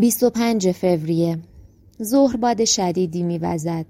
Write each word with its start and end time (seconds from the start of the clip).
25 0.00 0.70
فوریه 0.70 1.38
ظهر 2.02 2.36
باد 2.36 2.64
شدیدی 2.64 3.22
میوزد 3.22 3.86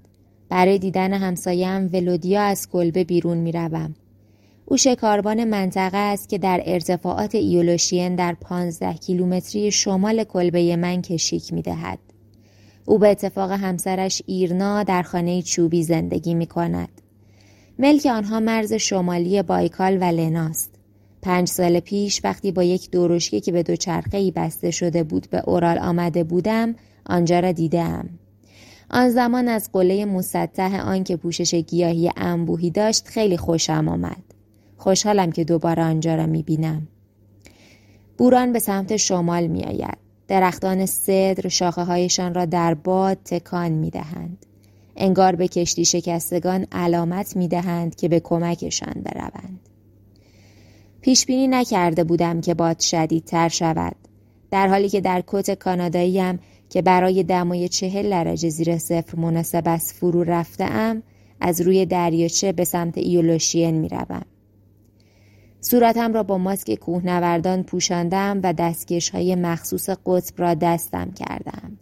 برای 0.49 0.79
دیدن 0.79 1.13
همسایم 1.13 1.89
ولودیا 1.93 2.41
از 2.41 2.69
کلبه 2.69 3.03
بیرون 3.03 3.37
می‌روم 3.37 3.95
او 4.65 4.77
شکاربان 4.77 5.43
منطقه 5.43 5.97
است 5.97 6.29
که 6.29 6.37
در 6.37 6.63
ارتفاعات 6.65 7.35
ایولوشین 7.35 8.15
در 8.15 8.33
15 8.41 8.93
کیلومتری 8.93 9.71
شمال 9.71 10.23
کلبه 10.23 10.75
من 10.75 11.01
کشیک 11.01 11.53
می‌دهد 11.53 11.99
او 12.85 12.99
به 12.99 13.09
اتفاق 13.09 13.51
همسرش 13.51 14.21
ایرنا 14.25 14.83
در 14.83 15.01
خانه 15.01 15.41
چوبی 15.41 15.83
زندگی 15.83 16.33
می 16.33 16.47
کند. 16.47 17.01
ملک 17.79 18.05
آنها 18.05 18.39
مرز 18.39 18.73
شمالی 18.73 19.41
بایکال 19.41 19.97
و 19.97 20.03
لناست. 20.03 20.76
پنج 21.27 21.47
سال 21.47 21.79
پیش 21.79 22.21
وقتی 22.23 22.51
با 22.51 22.63
یک 22.63 22.91
دورشکی 22.91 23.39
که 23.39 23.51
به 23.51 23.63
دوچرخه 23.63 24.17
ای 24.17 24.31
بسته 24.31 24.71
شده 24.71 25.03
بود 25.03 25.27
به 25.29 25.49
اورال 25.49 25.77
آمده 25.77 26.23
بودم 26.23 26.75
آنجا 27.05 27.39
را 27.39 27.51
دیدم. 27.51 28.09
آن 28.89 29.09
زمان 29.09 29.47
از 29.47 29.69
قله 29.73 30.05
مسطح 30.05 30.81
آن 30.85 31.03
که 31.03 31.17
پوشش 31.17 31.55
گیاهی 31.55 32.11
انبوهی 32.17 32.69
داشت 32.69 33.07
خیلی 33.07 33.37
خوشم 33.37 33.87
آمد. 33.87 34.23
خوشحالم 34.77 35.31
که 35.31 35.43
دوباره 35.43 35.83
آنجا 35.83 36.15
را 36.15 36.25
می 36.25 36.43
بینم. 36.43 36.87
بوران 38.17 38.53
به 38.53 38.59
سمت 38.59 38.97
شمال 38.97 39.47
می 39.47 39.63
آید. 39.63 39.97
درختان 40.27 40.85
صدر 40.85 41.47
شاخه 41.47 41.83
هایشان 41.83 42.33
را 42.33 42.45
در 42.45 42.73
باد 42.73 43.17
تکان 43.25 43.71
می 43.71 43.89
دهند. 43.89 44.45
انگار 44.95 45.35
به 45.35 45.47
کشتی 45.47 45.85
شکستگان 45.85 46.65
علامت 46.71 47.35
می 47.35 47.47
دهند 47.47 47.95
که 47.95 48.07
به 48.07 48.19
کمکشان 48.19 49.01
بروند. 49.03 49.59
پیش 51.07 51.25
بینی 51.25 51.47
نکرده 51.47 52.03
بودم 52.03 52.41
که 52.41 52.53
باد 52.53 52.79
شدیدتر 52.79 53.49
شود. 53.49 53.95
در 54.51 54.67
حالی 54.67 54.89
که 54.89 55.01
در 55.01 55.23
کت 55.27 55.51
کاناداییم 55.51 56.39
که 56.69 56.81
برای 56.81 57.23
دمای 57.23 57.69
چهل 57.69 58.09
درجه 58.09 58.49
زیر 58.49 58.77
صفر 58.77 59.19
مناسب 59.19 59.63
است 59.65 59.95
فرو 59.95 60.23
رفته 60.23 60.63
ام 60.63 61.03
از 61.41 61.61
روی 61.61 61.85
دریاچه 61.85 62.51
به 62.51 62.63
سمت 62.63 62.97
ایولوشین 62.97 63.75
می 63.75 63.89
روم. 63.89 64.25
صورتم 65.61 66.13
را 66.13 66.23
با 66.23 66.37
ماسک 66.37 66.75
کوهنوردان 66.75 67.63
پوشاندم 67.63 68.39
و 68.43 68.53
دستکش 68.53 69.09
های 69.09 69.35
مخصوص 69.35 69.89
قطب 70.05 70.41
را 70.41 70.53
دستم 70.53 71.11
کردم. 71.11 71.77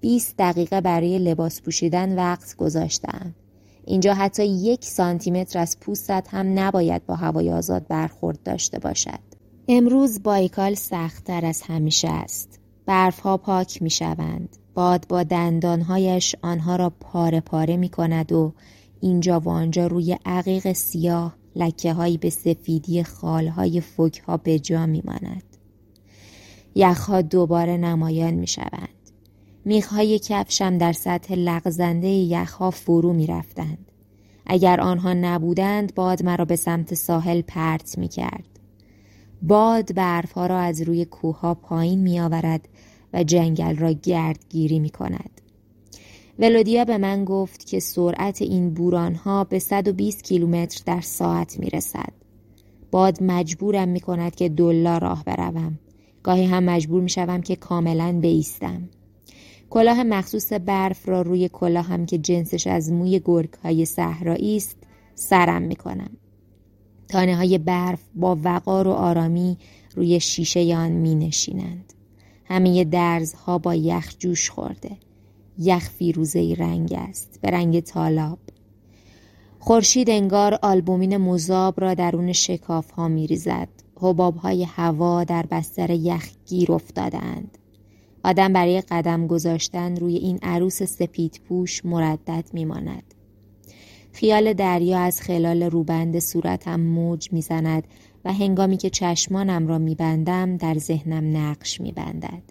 20 0.00 0.34
دقیقه 0.38 0.80
برای 0.80 1.18
لباس 1.18 1.62
پوشیدن 1.62 2.16
وقت 2.16 2.56
گذاشتم. 2.56 3.34
اینجا 3.86 4.14
حتی 4.14 4.46
یک 4.46 4.84
سانتیمتر 4.84 5.58
از 5.58 5.80
پوستت 5.80 6.28
هم 6.30 6.58
نباید 6.58 7.06
با 7.06 7.14
هوای 7.14 7.52
آزاد 7.52 7.86
برخورد 7.88 8.42
داشته 8.42 8.78
باشد. 8.78 9.18
امروز 9.68 10.22
بایکال 10.22 10.74
سختتر 10.74 11.44
از 11.44 11.62
همیشه 11.62 12.08
است. 12.08 12.60
برف 12.86 13.20
ها 13.20 13.36
پاک 13.36 13.82
می 13.82 13.90
شوند. 13.90 14.56
باد 14.74 15.06
با 15.08 15.22
دندانهایش 15.22 16.36
آنها 16.42 16.76
را 16.76 16.90
پاره 17.00 17.40
پاره 17.40 17.76
می 17.76 17.88
کند 17.88 18.32
و 18.32 18.52
اینجا 19.00 19.40
و 19.40 19.48
آنجا 19.48 19.86
روی 19.86 20.18
عقیق 20.24 20.72
سیاه 20.72 21.36
لکه 21.56 21.92
هایی 21.92 22.18
به 22.18 22.30
سفیدی 22.30 23.02
خال 23.02 23.48
های 23.48 23.80
فوک 23.80 24.18
ها 24.18 24.36
به 24.36 24.58
جا 24.58 24.86
می 24.86 25.02
ماند. 25.04 25.42
یخها 26.74 27.22
دوباره 27.22 27.76
نمایان 27.76 28.34
می 28.34 28.46
شوند. 28.46 29.05
میخ 29.68 29.86
های 29.86 30.18
کفشم 30.18 30.78
در 30.78 30.92
سطح 30.92 31.34
لغزنده 31.34 32.08
یخها 32.08 32.70
فرو 32.70 33.12
می 33.12 33.26
رفتند. 33.26 33.92
اگر 34.46 34.80
آنها 34.80 35.12
نبودند 35.12 35.94
باد 35.94 36.22
مرا 36.22 36.44
به 36.44 36.56
سمت 36.56 36.94
ساحل 36.94 37.42
پرت 37.42 37.98
می 37.98 38.08
کرد. 38.08 38.44
باد 39.42 39.94
برفها 39.94 40.46
را 40.46 40.58
از 40.58 40.82
روی 40.82 41.04
کوه 41.04 41.54
پایین 41.54 42.00
می 42.00 42.20
آورد 42.20 42.68
و 43.12 43.24
جنگل 43.24 43.76
را 43.76 43.92
گردگیری 43.92 44.78
می 44.78 44.90
کند. 44.90 45.40
ولودیا 46.38 46.84
به 46.84 46.98
من 46.98 47.24
گفت 47.24 47.66
که 47.66 47.80
سرعت 47.80 48.42
این 48.42 48.74
بوران 48.74 49.14
ها 49.14 49.44
به 49.44 49.58
120 49.58 50.22
کیلومتر 50.22 50.82
در 50.86 51.00
ساعت 51.00 51.58
می 51.58 51.70
رسد. 51.70 52.12
باد 52.90 53.22
مجبورم 53.22 53.88
می 53.88 54.00
کند 54.00 54.34
که 54.34 54.48
دلا 54.48 54.98
راه 54.98 55.24
بروم. 55.24 55.78
گاهی 56.22 56.44
هم 56.44 56.64
مجبور 56.64 57.02
می 57.02 57.10
شوم 57.10 57.40
که 57.40 57.56
کاملا 57.56 58.18
بیستم. 58.22 58.88
کلاه 59.70 60.02
مخصوص 60.02 60.52
برف 60.52 61.08
را 61.08 61.22
روی 61.22 61.50
هم 61.76 62.06
که 62.06 62.18
جنسش 62.18 62.66
از 62.66 62.92
موی 62.92 63.20
گرگ 63.24 63.52
های 63.52 63.84
صحرایی 63.84 64.56
است 64.56 64.76
سرم 65.14 65.62
می 65.62 65.76
کنم. 65.76 66.10
تانه 67.08 67.36
های 67.36 67.58
برف 67.58 68.00
با 68.14 68.38
وقار 68.44 68.88
و 68.88 68.90
آرامی 68.90 69.58
روی 69.94 70.20
شیشه 70.20 70.76
آن 70.76 70.92
می 70.92 71.14
نشینند. 71.14 71.92
همه 72.44 72.84
درزها 72.84 73.58
با 73.58 73.74
یخ 73.74 74.14
جوش 74.18 74.50
خورده. 74.50 74.96
یخ 75.58 75.90
فیروزه 75.90 76.54
رنگ 76.58 76.92
است 76.92 77.38
به 77.42 77.50
رنگ 77.50 77.80
تالاب 77.80 78.38
خورشید 79.58 80.10
انگار 80.10 80.58
آلبومین 80.62 81.16
مذاب 81.16 81.80
را 81.80 81.94
درون 81.94 82.32
شکاف 82.32 82.90
ها 82.90 83.08
می 83.08 83.26
ریزد 83.26 83.68
حباب 84.00 84.36
های 84.36 84.64
هوا 84.64 85.24
در 85.24 85.46
بستر 85.50 85.90
یخ 85.90 86.28
گیر 86.46 86.72
افتادند 86.72 87.58
آدم 88.26 88.52
برای 88.52 88.80
قدم 88.80 89.26
گذاشتن 89.26 89.96
روی 89.96 90.16
این 90.16 90.38
عروس 90.42 90.82
سپید 90.82 91.40
پوش 91.48 91.84
مردد 91.84 92.44
می 92.52 92.64
ماند. 92.64 93.14
خیال 94.12 94.52
دریا 94.52 94.98
از 94.98 95.20
خلال 95.20 95.62
روبند 95.62 96.18
صورتم 96.18 96.80
موج 96.80 97.32
می‌زند 97.32 97.84
و 98.24 98.32
هنگامی 98.32 98.76
که 98.76 98.90
چشمانم 98.90 99.66
را 99.66 99.78
میبندم 99.78 100.56
در 100.56 100.78
ذهنم 100.78 101.36
نقش 101.36 101.80
میبندد. 101.80 102.42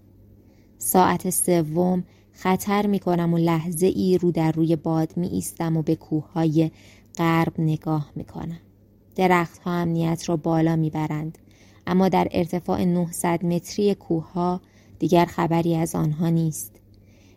ساعت 0.78 1.30
سوم 1.30 2.04
خطر 2.32 2.88
می 2.88 3.00
کنم 3.00 3.34
و 3.34 3.38
لحظه 3.38 3.88
ای 3.88 4.18
رو 4.18 4.32
در 4.32 4.52
روی 4.52 4.76
باد 4.76 5.18
می 5.18 5.28
ایستم 5.28 5.78
و 5.78 5.82
به 5.82 5.96
کوههای 5.96 6.72
غرب 7.18 7.54
نگاه 7.58 8.12
می 8.16 8.24
کنم. 8.24 8.60
درخت 9.16 9.58
ها 9.58 9.72
امنیت 9.72 10.30
را 10.30 10.38
بالا 10.38 10.76
می 10.76 10.90
برند. 10.90 11.38
اما 11.88 12.10
در 12.10 12.28
ارتفاع 12.32 12.86
900 12.86 13.46
متری 13.46 13.96
کوه 13.96 14.32
ها 14.32 14.62
دیگر 15.00 15.26
خبری 15.26 15.76
از 15.76 15.96
آنها 15.96 16.30
نیست. 16.30 16.72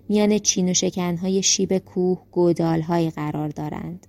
میان 0.08 0.38
چین 0.38 0.68
و 0.68 0.74
شکنهای 0.74 1.42
شیب 1.42 1.78
کوه 1.78 2.18
گودال 2.32 2.82
قرار 3.16 3.48
دارند. 3.48 4.06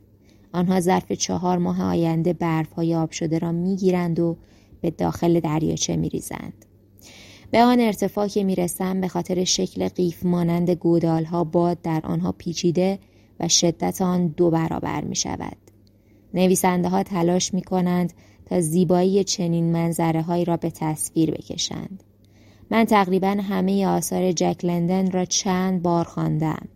آنها 0.53 0.79
ظرف 0.79 1.11
چهار 1.11 1.57
ماه 1.57 1.83
آینده 1.83 2.33
برف 2.33 2.73
های 2.73 2.95
آب 2.95 3.11
شده 3.11 3.39
را 3.39 3.51
می 3.51 3.75
گیرند 3.75 4.19
و 4.19 4.37
به 4.81 4.91
داخل 4.91 5.39
دریاچه 5.39 5.95
می 5.95 6.09
ریزند. 6.09 6.65
به 7.51 7.63
آن 7.63 7.79
ارتفاع 7.79 8.27
که 8.27 8.43
می‌رسم 8.43 9.01
به 9.01 9.07
خاطر 9.07 9.43
شکل 9.43 9.87
قیف 9.87 10.25
مانند 10.25 10.69
گودال 10.69 11.25
ها 11.25 11.43
باد 11.43 11.81
در 11.81 12.01
آنها 12.03 12.31
پیچیده 12.31 12.99
و 13.39 13.47
شدت 13.47 14.01
آن 14.01 14.27
دو 14.27 14.49
برابر 14.49 15.03
می 15.03 15.15
شود. 15.15 15.57
نویسنده 16.33 16.89
ها 16.89 17.03
تلاش 17.03 17.53
می 17.53 17.61
کنند 17.61 18.13
تا 18.45 18.61
زیبایی 18.61 19.23
چنین 19.23 19.71
منظره 19.71 20.21
هایی 20.21 20.45
را 20.45 20.57
به 20.57 20.69
تصویر 20.69 21.31
بکشند. 21.31 22.03
من 22.71 22.85
تقریبا 22.85 23.27
همه 23.27 23.87
آثار 23.87 24.31
جک 24.31 24.65
لندن 24.65 25.11
را 25.11 25.25
چند 25.25 25.81
بار 25.81 26.05
خواندم. 26.05 26.67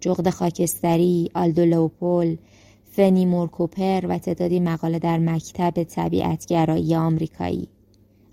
جغد 0.00 0.30
خاکستری، 0.30 1.30
آلدو 1.34 1.64
لوپول، 1.64 2.36
فنی 2.84 3.26
مورکوپر 3.26 4.06
و 4.06 4.18
تعدادی 4.18 4.60
مقاله 4.60 4.98
در 4.98 5.18
مکتب 5.18 5.82
طبیعتگرایی 5.82 6.94
آمریکایی. 6.94 7.68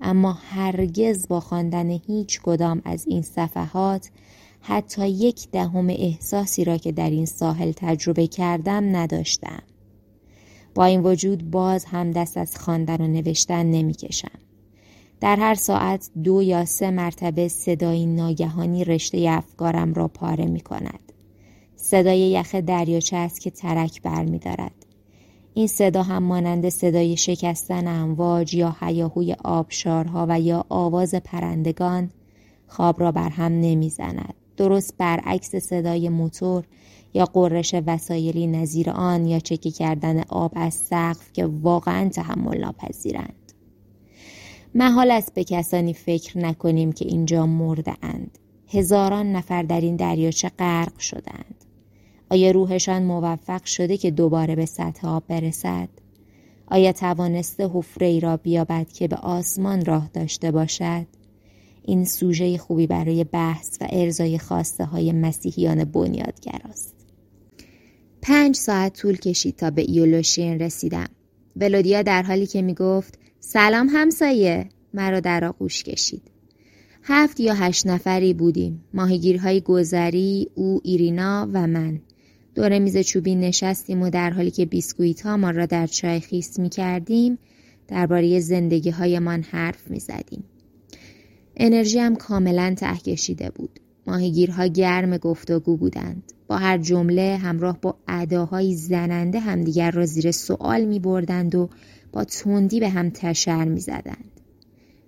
اما 0.02 0.32
هرگز 0.32 1.28
با 1.28 1.40
خواندن 1.40 1.90
هیچ 1.90 2.42
کدام 2.42 2.82
از 2.86 3.08
این 3.08 3.22
صفحات 3.22 4.10
حتی 4.62 5.10
یک 5.10 5.52
دهم 5.52 5.90
احساسی 5.90 6.64
را 6.64 6.78
که 6.78 6.92
در 6.92 7.10
این 7.10 7.26
ساحل 7.26 7.72
تجربه 7.72 8.28
کردم 8.28 8.96
نداشتم. 8.96 9.64
با 10.76 10.86
این 10.86 11.02
وجود 11.02 11.52
باز 11.52 11.86
هم 11.86 12.12
دست 12.12 12.38
از 12.38 12.58
خواندن 12.58 13.02
و 13.02 13.08
نوشتن 13.08 13.66
نمی‌کشم. 13.66 14.49
در 15.22 15.36
هر 15.36 15.56
ساعت 15.56 16.10
دو 16.24 16.44
یا 16.44 16.66
سه 16.66 16.92
مرتبه 16.92 17.48
صدای 17.48 18.06
ناگهانی 18.06 18.84
رشته 18.84 19.26
افکارم 19.30 19.94
را 19.94 20.08
پاره 20.08 20.46
می 20.46 20.62
کند. 20.62 21.00
صدای 21.76 22.20
یخ 22.20 22.56
دریاچه 22.56 23.18
است 23.18 23.42
که 23.42 23.52
ترک 23.52 24.02
بر 24.02 24.26
می 24.26 24.40
دارد. 24.40 24.86
این 25.54 25.68
صدا 25.68 26.04
هم 26.04 26.24
مانند 26.24 26.70
صدای 26.70 27.18
شکستن 27.18 27.88
امواج 27.88 28.54
یا 28.54 28.76
حیاهوی 28.80 29.36
آبشارها 29.44 30.26
و 30.30 30.40
یا 30.40 30.66
آواز 30.70 31.16
پرندگان 31.16 32.10
خواب 32.68 33.00
را 33.00 33.12
بر 33.12 33.30
هم 33.30 33.52
نمی‌زند 33.52 34.34
درست 34.58 34.98
برعکس 34.98 35.56
صدای 35.56 36.10
موتور 36.10 36.64
یا 37.14 37.26
قررش 37.26 37.76
وسایلی 37.88 38.48
نظیر 38.48 38.90
آن 38.90 39.26
یا 39.26 39.40
چکی 39.40 39.72
کردن 39.72 40.24
آب 40.30 40.52
از 40.56 40.74
سقف 40.74 41.34
که 41.34 41.46
واقعا 41.46 42.10
تحمل 42.10 42.58
ناپذیرند 42.58 43.39
محال 44.76 45.12
است 45.12 45.34
به 45.34 45.44
کسانی 45.44 45.94
فکر 45.94 46.38
نکنیم 46.38 46.92
که 46.92 47.06
اینجا 47.06 47.46
مرده 47.46 47.94
اند. 48.02 48.40
هزاران 48.68 49.32
نفر 49.32 49.64
در 49.64 49.82
این 49.82 49.96
دریاچه 49.96 50.50
غرق 50.50 51.00
شدند. 51.00 51.66
آیا 52.30 52.52
روحشان 52.52 53.04
موفق 53.04 53.66
شده 53.66 53.98
که 53.98 54.12
دوباره 54.12 54.56
به 54.56 54.66
سطح 54.66 55.08
آب 55.08 55.24
برسد؟ 55.28 55.90
آیا 56.68 56.92
توانسته 56.92 57.70
حفره 57.74 58.08
ای 58.08 58.20
را 58.20 58.38
بیابد 58.38 58.92
که 58.92 59.08
به 59.08 59.16
آسمان 59.16 59.86
راه 59.86 60.10
داشته 60.14 60.52
باشد؟ 60.52 61.06
این 61.84 62.06
سوژه 62.06 62.58
خوبی 62.58 62.88
برای 62.88 63.24
بحث 63.24 63.78
و 63.82 63.88
ارزای 63.90 64.38
خواسته 64.38 64.86
های 64.86 65.12
مسیحیان 65.12 65.84
بنیادگر 65.84 66.62
است. 66.70 66.96
پنج 68.22 68.56
ساعت 68.56 68.94
طول 68.94 69.18
کشید 69.18 69.56
تا 69.56 69.70
به 69.70 69.82
ایولوشین 69.82 70.60
رسیدم. 70.60 71.10
ولودیا 71.56 72.02
در 72.02 72.24
حالی 72.24 72.46
که 72.46 72.62
می 72.62 72.74
گفت 72.74 73.20
سلام 73.42 73.90
همسایه 73.92 74.70
مرا 74.94 75.20
در 75.20 75.46
آغوش 75.46 75.84
کشید. 75.84 76.22
هفت 77.04 77.40
یا 77.40 77.54
هشت 77.54 77.88
نفری 77.88 78.34
بودیم. 78.34 78.84
ماهیگیرهای 78.94 79.62
گذری، 79.62 80.50
او، 80.56 80.82
ایرینا 80.84 81.50
و 81.54 81.68
من. 81.68 82.00
دور 82.56 82.80
میز 82.80 82.98
چوبی 82.98 83.36
نشستیم 83.36 84.02
و 84.02 84.10
در 84.10 84.30
حالی 84.30 84.52
که 84.52 84.66
بیسکویت 84.66 85.22
ها 85.22 85.38
ما 85.38 85.52
را 85.52 85.66
در 85.66 85.88
چای 85.88 86.20
خیس 86.20 86.60
می 86.60 86.70
کردیم 86.70 87.38
درباره 87.88 88.40
زندگی 88.40 88.90
هایمان 88.90 89.44
حرف 89.44 89.92
می 89.92 90.00
زدیم. 90.00 90.44
هم 91.98 92.16
کاملا 92.16 92.76
ته 92.78 92.98
کشیده 92.98 93.50
بود. 93.50 93.80
ماهیگیرها 94.08 94.68
گرم 94.68 95.18
گفتگو 95.18 95.78
بودند. 95.78 96.34
با 96.48 96.58
هر 96.58 96.78
جمله 96.78 97.38
همراه 97.38 97.82
با 97.82 97.96
اداهای 98.08 98.76
زننده 98.76 99.40
همدیگر 99.40 99.92
را 99.92 100.06
زیر 100.06 100.32
سوال 100.32 100.86
می 100.86 101.00
بردند 101.00 101.56
و 101.56 101.70
با 102.12 102.24
تندی 102.24 102.80
به 102.80 102.90
هم 102.90 103.10
تشر 103.10 103.66
می 103.66 103.80
زدند. 103.80 104.32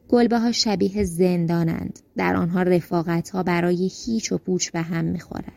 گلبه 0.10 0.40
ها 0.40 0.52
شبیه 0.52 1.04
زندانند. 1.04 2.00
در 2.18 2.36
آنها 2.36 2.64
رفاقت 2.64 3.30
ها 3.30 3.44
برای 3.44 3.92
هیچ 4.06 4.32
و 4.32 4.38
پوچ 4.38 4.72
به 4.72 4.82
هم 4.82 5.06
می 5.06 5.20
خورد. 5.20 5.54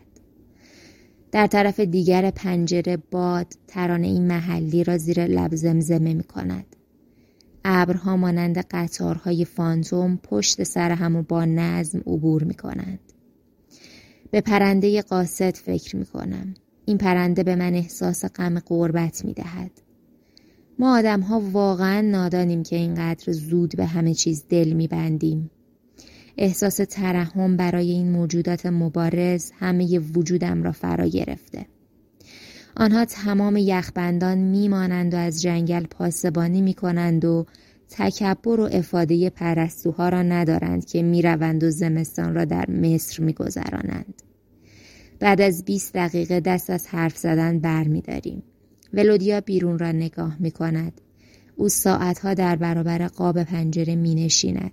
در 1.31 1.47
طرف 1.47 1.79
دیگر 1.79 2.31
پنجره 2.31 2.97
باد 2.97 3.47
ترانه 3.67 4.07
این 4.07 4.27
محلی 4.27 4.83
را 4.83 4.97
زیر 4.97 5.25
لب 5.25 5.55
زمزمه 5.55 6.13
می 6.13 6.23
کند. 6.23 6.75
ابرها 7.65 8.17
مانند 8.17 8.57
قطارهای 8.57 9.45
فانتوم 9.45 10.17
پشت 10.17 10.63
سر 10.63 10.91
هم 10.91 11.15
و 11.15 11.21
با 11.21 11.45
نظم 11.45 11.99
عبور 11.99 12.43
می 12.43 12.53
کنند. 12.53 12.99
به 14.31 14.41
پرنده 14.41 15.01
قاصد 15.01 15.55
فکر 15.55 15.95
می 15.95 16.05
کنم. 16.05 16.53
این 16.85 16.97
پرنده 16.97 17.43
به 17.43 17.55
من 17.55 17.73
احساس 17.73 18.25
غم 18.25 18.59
قربت 18.59 19.25
می 19.25 19.33
دهد. 19.33 19.71
ما 20.79 20.97
آدم 20.97 21.21
ها 21.21 21.39
واقعا 21.39 22.01
نادانیم 22.01 22.63
که 22.63 22.75
اینقدر 22.75 23.33
زود 23.33 23.75
به 23.77 23.85
همه 23.85 24.13
چیز 24.13 24.45
دل 24.49 24.73
می 24.73 24.87
بندیم. 24.87 25.51
احساس 26.37 26.75
ترحم 26.89 27.57
برای 27.57 27.91
این 27.91 28.11
موجودات 28.11 28.65
مبارز 28.65 29.51
همه 29.59 29.99
وجودم 29.99 30.63
را 30.63 30.71
فرا 30.71 31.07
گرفته. 31.07 31.65
آنها 32.77 33.05
تمام 33.05 33.57
یخبندان 33.57 34.37
میمانند 34.37 35.13
و 35.13 35.17
از 35.17 35.41
جنگل 35.41 35.83
پاسبانی 35.83 36.61
می 36.61 36.73
کنند 36.73 37.25
و 37.25 37.45
تکبر 37.89 38.59
و 38.59 38.69
افاده 38.71 39.29
پرستوها 39.29 40.09
را 40.09 40.23
ندارند 40.23 40.85
که 40.85 41.03
می‌روند 41.03 41.63
و 41.63 41.69
زمستان 41.69 42.35
را 42.35 42.45
در 42.45 42.71
مصر 42.71 43.23
میگذرانند. 43.23 44.21
بعد 45.19 45.41
از 45.41 45.65
20 45.65 45.93
دقیقه 45.93 46.39
دست 46.39 46.69
از 46.69 46.87
حرف 46.87 47.17
زدن 47.17 47.59
برمیداریم. 47.59 48.43
ولودیا 48.95 49.41
بیرون 49.41 49.79
را 49.79 49.91
نگاه 49.91 50.37
می 50.39 50.51
کند. 50.51 51.01
او 51.55 51.69
ساعتها 51.69 52.33
در 52.33 52.55
برابر 52.55 53.07
قاب 53.07 53.43
پنجره 53.43 53.95
می 53.95 54.15
نشیند. 54.15 54.71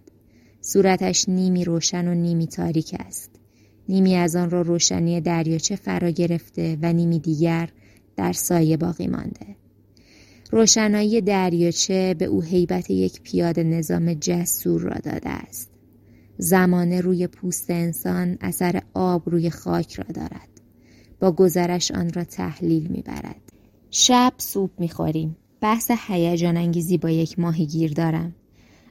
صورتش 0.60 1.28
نیمی 1.28 1.64
روشن 1.64 2.08
و 2.08 2.14
نیمی 2.14 2.46
تاریک 2.46 2.96
است. 2.98 3.30
نیمی 3.88 4.14
از 4.14 4.36
آن 4.36 4.50
را 4.50 4.62
روشنی 4.62 5.20
دریاچه 5.20 5.76
فرا 5.76 6.10
گرفته 6.10 6.78
و 6.82 6.92
نیمی 6.92 7.19
دیگر 7.19 7.69
در 8.16 8.32
سایه 8.32 8.76
باقی 8.76 9.06
مانده. 9.06 9.56
روشنایی 10.50 11.20
دریاچه 11.20 12.14
به 12.14 12.24
او 12.24 12.42
حیبت 12.42 12.90
یک 12.90 13.22
پیاده 13.22 13.62
نظام 13.62 14.14
جسور 14.14 14.80
را 14.80 14.96
داده 15.04 15.30
است. 15.30 15.70
زمانه 16.38 17.00
روی 17.00 17.26
پوست 17.26 17.70
انسان 17.70 18.38
اثر 18.40 18.82
آب 18.94 19.30
روی 19.30 19.50
خاک 19.50 19.94
را 19.94 20.04
دارد. 20.14 20.48
با 21.20 21.32
گذرش 21.32 21.90
آن 21.90 22.12
را 22.12 22.24
تحلیل 22.24 22.86
می‌برد. 22.86 23.51
شب 23.94 24.33
سوپ 24.39 24.71
می‌خوریم. 24.79 25.37
بحث 25.61 25.91
هیجان 26.06 26.56
انگیزی 26.56 26.99
با 26.99 27.11
یک 27.11 27.39
ماهیگیر 27.39 27.93
دارم. 27.93 28.35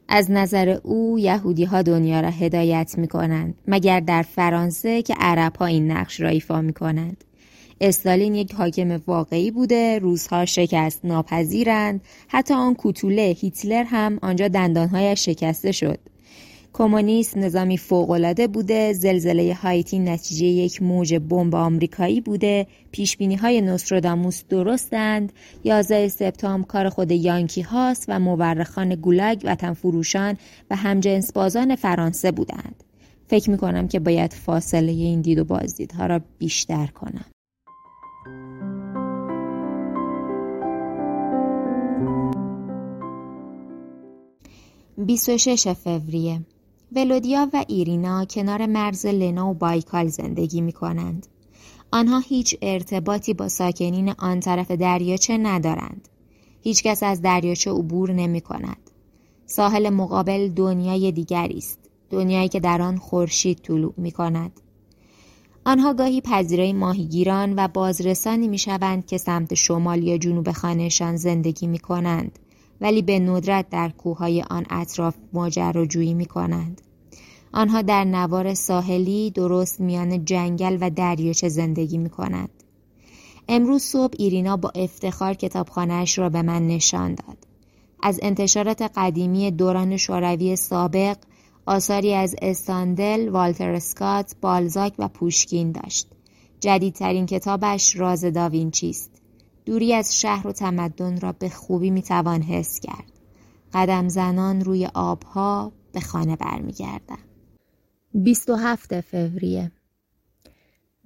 از 0.07 0.31
نظر 0.31 0.69
او 0.83 1.19
یهودی 1.19 1.63
ها 1.63 1.81
دنیا 1.81 2.21
را 2.21 2.29
هدایت 2.29 2.97
می 2.97 3.07
کنند 3.07 3.55
مگر 3.67 3.99
در 3.99 4.21
فرانسه 4.21 5.01
که 5.01 5.15
عرب 5.19 5.55
ها 5.55 5.65
این 5.65 5.91
نقش 5.91 6.21
را 6.21 6.29
ایفا 6.29 6.61
می 6.61 6.73
کنند. 6.73 7.23
استالین 7.81 8.35
یک 8.35 8.53
حاکم 8.53 9.01
واقعی 9.07 9.51
بوده 9.51 9.99
روزها 9.99 10.45
شکست 10.45 11.05
ناپذیرند 11.05 12.01
حتی 12.27 12.53
آن 12.53 12.75
کوتوله 12.75 13.35
هیتلر 13.39 13.83
هم 13.83 14.19
آنجا 14.21 14.47
دندانهایش 14.47 15.25
شکسته 15.25 15.71
شد 15.71 15.99
کمونیست 16.73 17.37
نظامی 17.37 17.77
فوقالعاده 17.77 18.47
بوده 18.47 18.93
زلزله 18.93 19.53
هایتی 19.53 19.99
نتیجه 19.99 20.45
یک 20.45 20.81
موج 20.81 21.15
بمب 21.15 21.55
آمریکایی 21.55 22.21
بوده 22.21 22.67
پیش 22.91 23.17
بینی 23.17 23.35
های 23.35 23.61
نوستراداموس 23.61 24.43
درستند 24.49 25.33
11 25.63 26.07
سپتامبر 26.07 26.67
کار 26.67 26.89
خود 26.89 27.11
یانکی 27.11 27.61
هاست 27.61 28.05
و 28.07 28.19
مورخان 28.19 28.95
گولاگ 28.95 29.41
وطن 29.43 29.73
فروشان 29.73 30.37
و 30.69 30.75
همجنس 30.75 31.33
بازان 31.33 31.75
فرانسه 31.75 32.31
بودند. 32.31 32.83
فکر 33.27 33.49
می 33.49 33.57
کنم 33.57 33.87
که 33.87 33.99
باید 33.99 34.33
فاصله 34.33 34.91
این 34.91 35.21
دید 35.21 35.39
و 35.39 35.43
بازدیدها 35.43 36.05
را 36.05 36.21
بیشتر 36.39 36.87
کنم. 36.87 37.25
26 44.97 45.73
فوریه. 45.73 46.41
ولودیا 46.95 47.49
و 47.53 47.65
ایرینا 47.67 48.25
کنار 48.25 48.65
مرز 48.65 49.05
لنا 49.05 49.49
و 49.49 49.53
بایکال 49.53 50.07
زندگی 50.07 50.61
می 50.61 50.71
کنند. 50.71 51.27
آنها 51.91 52.19
هیچ 52.19 52.55
ارتباطی 52.61 53.33
با 53.33 53.47
ساکنین 53.47 54.09
آن 54.09 54.39
طرف 54.39 54.71
دریاچه 54.71 55.37
ندارند. 55.37 56.07
هیچکس 56.61 57.03
از 57.03 57.21
دریاچه 57.21 57.71
عبور 57.71 58.11
نمی 58.11 58.41
کند. 58.41 58.91
ساحل 59.45 59.89
مقابل 59.89 60.49
دنیای 60.49 61.11
دیگری 61.11 61.57
است. 61.57 61.79
دنیایی 62.09 62.49
که 62.49 62.59
در 62.59 62.81
آن 62.81 62.97
خورشید 62.97 63.57
طلوع 63.57 63.93
می 63.97 64.11
کند. 64.11 64.61
آنها 65.65 65.93
گاهی 65.93 66.21
پذیرای 66.21 66.73
ماهیگیران 66.73 67.53
و 67.57 67.67
بازرسانی 67.67 68.47
می 68.47 68.57
شوند 68.57 69.05
که 69.05 69.17
سمت 69.17 69.53
شمال 69.53 70.03
یا 70.03 70.17
جنوب 70.17 70.51
خانهشان 70.51 71.15
زندگی 71.15 71.67
می 71.67 71.79
کنند 71.79 72.39
ولی 72.81 73.01
به 73.01 73.19
ندرت 73.19 73.69
در 73.69 73.89
کوههای 73.89 74.41
آن 74.41 74.65
اطراف 74.69 75.15
ماجراجویی 75.33 76.13
می 76.13 76.25
کنند. 76.25 76.81
آنها 77.53 77.81
در 77.81 78.03
نوار 78.03 78.53
ساحلی 78.53 79.31
درست 79.31 79.81
میان 79.81 80.25
جنگل 80.25 80.77
و 80.81 80.89
دریاچه 80.89 81.49
زندگی 81.49 81.97
می 81.97 82.09
کنند. 82.09 82.49
امروز 83.47 83.83
صبح 83.83 84.13
ایرینا 84.19 84.57
با 84.57 84.71
افتخار 84.75 85.33
کتابخانهاش 85.33 86.19
را 86.19 86.29
به 86.29 86.41
من 86.41 86.67
نشان 86.67 87.15
داد. 87.15 87.37
از 88.03 88.19
انتشارات 88.23 88.81
قدیمی 88.81 89.51
دوران 89.51 89.97
شوروی 89.97 90.55
سابق 90.55 91.17
آثاری 91.65 92.13
از 92.13 92.35
استاندل، 92.41 93.29
والتر 93.29 93.69
اسکات، 93.69 94.35
بالزاک 94.41 94.93
و 94.97 95.07
پوشکین 95.07 95.71
داشت. 95.71 96.07
جدیدترین 96.59 97.25
کتابش 97.25 97.95
راز 97.95 98.25
داوینچی 98.25 98.89
است. 98.89 99.20
دوری 99.65 99.93
از 99.93 100.19
شهر 100.19 100.47
و 100.47 100.51
تمدن 100.51 101.19
را 101.19 101.31
به 101.31 101.49
خوبی 101.49 101.89
می‌توان 101.89 102.41
حس 102.41 102.79
کرد. 102.79 103.11
قدم 103.73 104.07
زنان 104.07 104.61
روی 104.61 104.89
آبها 104.93 105.71
به 105.91 105.99
خانه 105.99 106.35
برمیگردم. 106.35 107.19
27 108.13 109.01
فوریه 109.01 109.71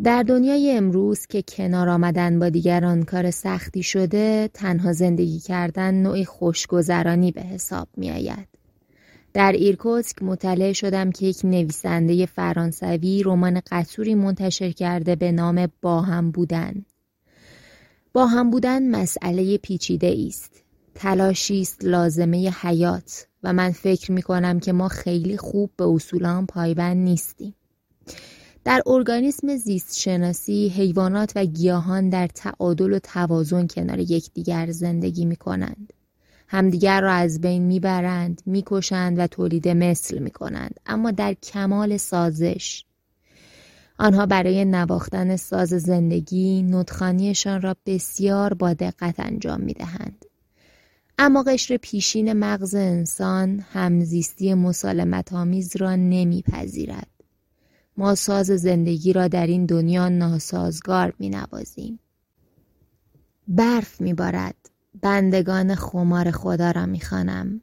در 0.04 0.24
دنیای 0.24 0.72
امروز 0.72 1.26
که 1.26 1.42
کنار 1.42 1.90
آمدن 1.90 2.40
با 2.40 2.50
دیگران 2.50 3.04
کار 3.04 3.32
سختی 3.32 3.84
شده 3.84 4.50
تنها 4.54 4.94
زندگی 4.94 5.40
کردن 5.40 5.94
نوعی 5.94 6.26
خوشگذرانی 6.26 7.32
به 7.32 7.42
حساب 7.42 7.88
می 7.98 8.12
آید. 8.12 8.48
در 9.34 9.52
ایرکوتسک 9.52 10.24
مطلع 10.24 10.74
شدم 10.74 11.12
که 11.12 11.26
یک 11.26 11.46
نویسنده 11.46 12.26
فرانسوی 12.26 13.24
رمان 13.24 13.62
قطوری 13.72 14.16
منتشر 14.16 14.72
کرده 14.72 15.16
به 15.16 15.32
نام 15.32 15.68
با 15.82 16.02
هم 16.02 16.32
بودن 16.32 16.86
با 18.16 18.26
هم 18.26 18.50
بودن 18.50 18.90
مسئله 18.90 19.58
پیچیده 19.58 20.16
است. 20.28 20.64
تلاشی 20.96 21.62
است 21.62 21.86
لازمه 21.86 22.54
حیات 22.62 23.28
و 23.44 23.54
من 23.54 23.72
فکر 23.72 24.12
می 24.12 24.22
کنم 24.22 24.60
که 24.60 24.74
ما 24.74 24.88
خیلی 24.88 25.38
خوب 25.38 25.72
به 25.78 25.86
اصولان 25.88 26.46
پایبند 26.46 26.98
نیستیم. 26.98 27.56
در 28.64 28.82
ارگانیسم 28.86 29.56
زیست 29.56 30.00
شناسی 30.00 30.74
حیوانات 30.76 31.32
و 31.36 31.46
گیاهان 31.46 32.10
در 32.10 32.28
تعادل 32.28 32.94
و 32.94 33.00
توازن 33.00 33.68
کنار 33.68 34.00
یکدیگر 34.00 34.72
زندگی 34.72 35.26
می 35.26 35.36
کنند. 35.36 35.94
همدیگر 36.48 37.02
را 37.02 37.14
از 37.14 37.42
بین 37.42 37.62
می‌برند، 37.62 38.42
می‌کشند 38.46 39.20
و 39.20 39.28
تولید 39.28 39.68
مثل 39.68 40.18
می 40.18 40.32
کنند. 40.32 40.80
اما 40.86 41.12
در 41.12 41.34
کمال 41.34 41.98
سازش 41.98 42.86
آنها 43.98 44.26
برای 44.26 44.66
نواختن 44.66 45.36
ساز 45.36 45.70
زندگی 45.70 46.64
نطخانیشان 46.64 47.62
را 47.62 47.76
بسیار 47.86 48.54
با 48.54 48.74
دقت 48.74 49.20
انجام 49.20 49.62
می 49.62 49.74
دهند. 49.74 50.26
اما 51.18 51.44
قشر 51.44 51.78
پیشین 51.78 52.34
مغز 52.34 52.76
انسان 52.76 53.66
همزیستی 53.74 54.54
مسالمت 54.54 55.34
آمیز 55.34 55.76
را 55.76 55.96
نمیپذیرد. 55.96 57.08
ما 57.98 58.16
ساز 58.16 58.46
زندگی 58.46 59.14
را 59.14 59.28
در 59.28 59.48
این 59.48 59.66
دنیا 59.66 60.10
ناسازگار 60.10 61.14
می 61.20 61.30
نوازیم. 61.30 62.00
برف 63.48 64.02
می 64.02 64.14
بارد. 64.14 64.56
بندگان 65.02 65.76
خمار 65.76 66.32
خدا 66.32 66.72
را 66.72 66.86
می 66.86 67.00
خانم. 67.00 67.62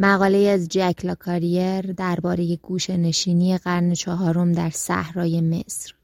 مقاله 0.00 0.38
از 0.38 0.68
جک 0.68 1.00
لاکاریر 1.04 1.92
درباره 1.92 2.56
گوش 2.56 2.90
نشینی 2.90 3.58
قرن 3.58 3.94
چهارم 3.94 4.52
در 4.52 4.70
صحرای 4.70 5.40
مصر. 5.40 5.94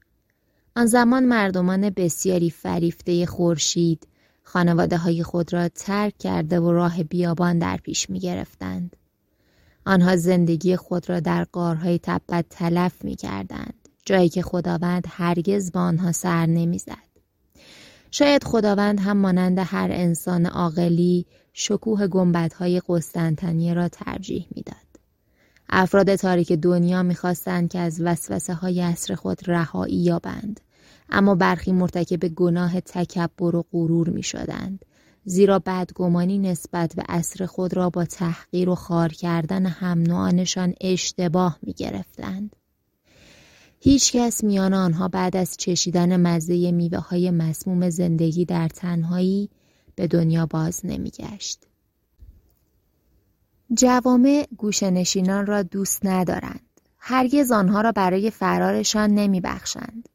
آن 0.75 0.85
زمان 0.85 1.23
مردمان 1.23 1.89
بسیاری 1.89 2.49
فریفته 2.49 3.25
خورشید 3.25 4.07
خانواده 4.43 4.97
های 4.97 5.23
خود 5.23 5.53
را 5.53 5.67
ترک 5.67 6.17
کرده 6.17 6.59
و 6.59 6.71
راه 6.71 7.03
بیابان 7.03 7.59
در 7.59 7.77
پیش 7.77 8.09
می 8.09 8.19
گرفتند. 8.19 8.95
آنها 9.85 10.15
زندگی 10.15 10.75
خود 10.75 11.09
را 11.09 11.19
در 11.19 11.43
قارهای 11.43 11.99
تبت 12.03 12.45
تلف 12.49 13.03
می 13.03 13.15
کردند. 13.15 13.89
جایی 14.05 14.29
که 14.29 14.41
خداوند 14.41 15.07
هرگز 15.09 15.71
با 15.71 15.79
آنها 15.79 16.11
سر 16.11 16.45
نمی 16.45 16.77
زد. 16.77 17.05
شاید 18.11 18.43
خداوند 18.43 18.99
هم 18.99 19.17
مانند 19.17 19.59
هر 19.59 19.89
انسان 19.91 20.45
عاقلی 20.45 21.25
شکوه 21.57 22.07
گنبدهای 22.07 22.81
قسطنطنیه 22.87 23.73
را 23.73 23.89
ترجیح 23.89 24.47
می‌داد. 24.55 24.75
افراد 25.69 26.15
تاریک 26.15 26.51
دنیا 26.51 27.03
می‌خواستند 27.03 27.69
که 27.69 27.79
از 27.79 28.01
وسوسه 28.01 28.53
های 28.53 28.81
عصر 28.81 29.15
خود 29.15 29.49
رهایی 29.49 29.95
یابند 29.95 30.59
اما 31.09 31.35
برخی 31.35 31.71
مرتکب 31.71 32.27
گناه 32.27 32.79
تکبر 32.79 33.55
و 33.55 33.65
غرور 33.71 34.09
می 34.09 34.23
شدند. 34.23 34.85
زیرا 35.25 35.59
بدگمانی 35.59 36.37
نسبت 36.37 36.95
به 36.95 37.03
عصر 37.09 37.45
خود 37.45 37.73
را 37.73 37.89
با 37.89 38.05
تحقیر 38.05 38.69
و 38.69 38.75
خار 38.75 39.09
کردن 39.09 39.65
هم 39.65 40.03
اشتباه 40.81 41.59
می 41.61 41.73
گرفتند. 41.73 42.55
هیچ 43.79 44.15
کس 44.15 44.43
میان 44.43 44.73
آنها 44.73 45.07
بعد 45.07 45.37
از 45.37 45.57
چشیدن 45.57 46.21
مزه 46.21 46.71
میوه 46.71 46.99
های 46.99 47.31
مسموم 47.31 47.89
زندگی 47.89 48.45
در 48.45 48.67
تنهایی 48.67 49.49
دنیا 50.01 50.45
باز 50.45 50.81
نمیگشت. 50.83 51.65
جوامع 53.73 54.47
گوشنشینان 54.57 55.45
را 55.45 55.63
دوست 55.63 56.05
ندارند. 56.05 56.61
هرگز 56.99 57.51
آنها 57.51 57.81
را 57.81 57.91
برای 57.91 58.31
فرارشان 58.31 59.09
نمی 59.09 59.41
بخشند. 59.41 60.09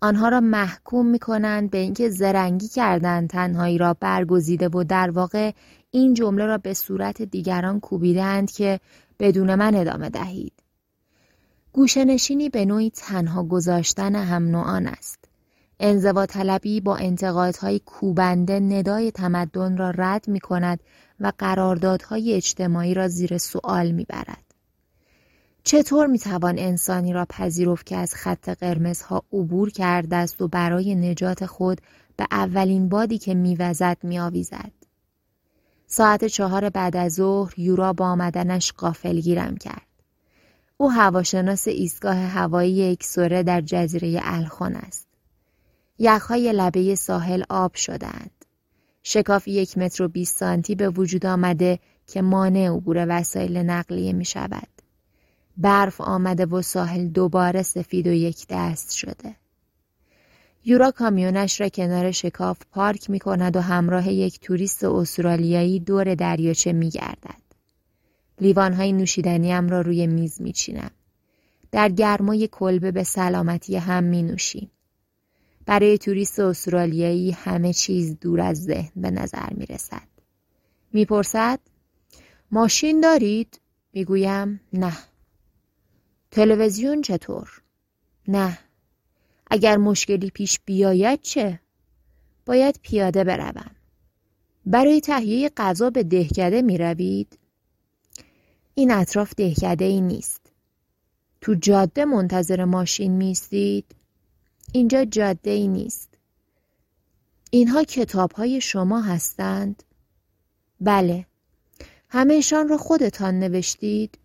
آنها 0.00 0.28
را 0.28 0.40
محکوم 0.40 1.06
می 1.06 1.18
کنند 1.18 1.70
به 1.70 1.78
اینکه 1.78 2.10
زرنگی 2.10 2.68
کردند 2.68 3.30
تنهایی 3.30 3.78
را 3.78 3.94
برگزیده 3.94 4.68
و 4.68 4.84
در 4.84 5.10
واقع 5.10 5.52
این 5.90 6.14
جمله 6.14 6.46
را 6.46 6.58
به 6.58 6.74
صورت 6.74 7.22
دیگران 7.22 7.80
کوبیدند 7.80 8.50
که 8.50 8.80
بدون 9.18 9.54
من 9.54 9.74
ادامه 9.74 10.10
دهید. 10.10 10.52
گوشنشینی 11.72 12.48
به 12.48 12.64
نوعی 12.64 12.90
تنها 12.90 13.44
گذاشتن 13.44 14.14
هم 14.14 14.44
نوعان 14.44 14.86
است. 14.86 15.17
انزوا 15.80 16.26
طلبی 16.26 16.80
با 16.80 16.96
انتقادهای 16.96 17.78
کوبنده 17.78 18.60
ندای 18.60 19.10
تمدن 19.10 19.76
را 19.76 19.90
رد 19.90 20.28
می 20.28 20.40
کند 20.40 20.80
و 21.20 21.32
قراردادهای 21.38 22.34
اجتماعی 22.34 22.94
را 22.94 23.08
زیر 23.08 23.38
سوال 23.38 23.90
می 23.90 24.04
برد. 24.04 24.44
چطور 25.64 26.06
می 26.06 26.18
توان 26.18 26.58
انسانی 26.58 27.12
را 27.12 27.26
پذیرفت 27.28 27.86
که 27.86 27.96
از 27.96 28.14
خط 28.14 28.48
قرمزها 28.48 29.22
عبور 29.32 29.70
کرده 29.70 30.16
است 30.16 30.42
و 30.42 30.48
برای 30.48 30.94
نجات 30.94 31.46
خود 31.46 31.80
به 32.16 32.26
اولین 32.30 32.88
بادی 32.88 33.18
که 33.18 33.34
میوزد 33.34 33.96
میآویزد؟ 34.02 34.72
ساعت 35.86 36.24
چهار 36.24 36.70
بعد 36.70 36.96
از 36.96 37.14
ظهر 37.14 37.54
یورا 37.60 37.92
با 37.92 38.06
آمدنش 38.06 38.72
گیرم 39.04 39.56
کرد. 39.56 39.86
او 40.76 40.92
هواشناس 40.92 41.68
ایستگاه 41.68 42.16
هوایی 42.16 42.72
یک 42.72 43.04
سوره 43.04 43.42
در 43.42 43.60
جزیره 43.60 44.20
الخون 44.22 44.76
است. 44.76 45.07
یخهای 45.98 46.52
لبه 46.52 46.94
ساحل 46.94 47.42
آب 47.48 47.74
شدند 47.74 48.30
شکاف 49.02 49.48
یک 49.48 49.78
متر 49.78 50.02
و 50.02 50.08
بیست 50.08 50.36
سانتی 50.36 50.74
به 50.74 50.88
وجود 50.88 51.26
آمده 51.26 51.78
که 52.06 52.22
مانع 52.22 52.68
عبور 52.68 53.06
وسایل 53.08 53.56
نقلیه 53.56 54.12
می 54.12 54.24
شود. 54.24 54.68
برف 55.56 56.00
آمده 56.00 56.46
و 56.46 56.62
ساحل 56.62 57.06
دوباره 57.06 57.62
سفید 57.62 58.06
و 58.06 58.12
یک 58.12 58.46
دست 58.50 58.90
شده. 58.90 59.36
یورا 60.64 60.90
کامیونش 60.90 61.60
را 61.60 61.68
کنار 61.68 62.10
شکاف 62.10 62.58
پارک 62.70 63.10
می 63.10 63.18
کند 63.18 63.56
و 63.56 63.60
همراه 63.60 64.12
یک 64.12 64.40
توریست 64.40 64.84
استرالیایی 64.84 65.80
دور 65.80 66.14
دریاچه 66.14 66.72
می 66.72 66.90
گردد. 66.90 67.42
لیوانهای 68.40 68.92
نوشیدنیم 68.92 69.68
را 69.68 69.80
روی 69.80 70.06
میز 70.06 70.40
می 70.40 70.52
چینم. 70.52 70.90
در 71.72 71.88
گرمای 71.88 72.48
کلبه 72.52 72.92
به 72.92 73.04
سلامتی 73.04 73.76
هم 73.76 74.04
می 74.04 74.22
نوشیم. 74.22 74.70
برای 75.68 75.98
توریست 75.98 76.40
استرالیایی 76.40 77.30
همه 77.30 77.72
چیز 77.72 78.16
دور 78.20 78.40
از 78.40 78.64
ذهن 78.64 78.90
به 78.96 79.10
نظر 79.10 79.52
می 79.54 79.66
رسد. 79.66 80.08
می 80.92 81.04
پرسد 81.04 81.60
ماشین 82.50 83.00
دارید؟ 83.00 83.60
می 83.92 84.04
گویم 84.04 84.60
نه. 84.72 84.92
تلویزیون 86.30 87.02
چطور؟ 87.02 87.62
نه. 88.28 88.58
اگر 89.50 89.76
مشکلی 89.76 90.30
پیش 90.30 90.60
بیاید 90.64 91.20
چه؟ 91.22 91.60
باید 92.46 92.80
پیاده 92.82 93.24
بروم. 93.24 93.70
برای 94.66 95.00
تهیه 95.00 95.50
غذا 95.56 95.90
به 95.90 96.02
دهکده 96.02 96.62
می 96.62 96.78
روید؟ 96.78 97.38
این 98.74 98.90
اطراف 98.90 99.34
دهکده 99.36 99.84
ای 99.84 100.00
نیست. 100.00 100.52
تو 101.40 101.54
جاده 101.54 102.04
منتظر 102.04 102.64
ماشین 102.64 103.12
میستید؟ 103.12 103.97
اینجا 104.72 105.04
جاده 105.04 105.50
ای 105.50 105.68
نیست. 105.68 106.08
اینها 107.50 107.84
کتاب 107.84 108.32
های 108.32 108.60
شما 108.60 109.00
هستند؟ 109.00 109.82
بله. 110.80 111.26
همهشان 112.08 112.68
را 112.68 112.78
خودتان 112.78 113.38
نوشتید؟ 113.38 114.18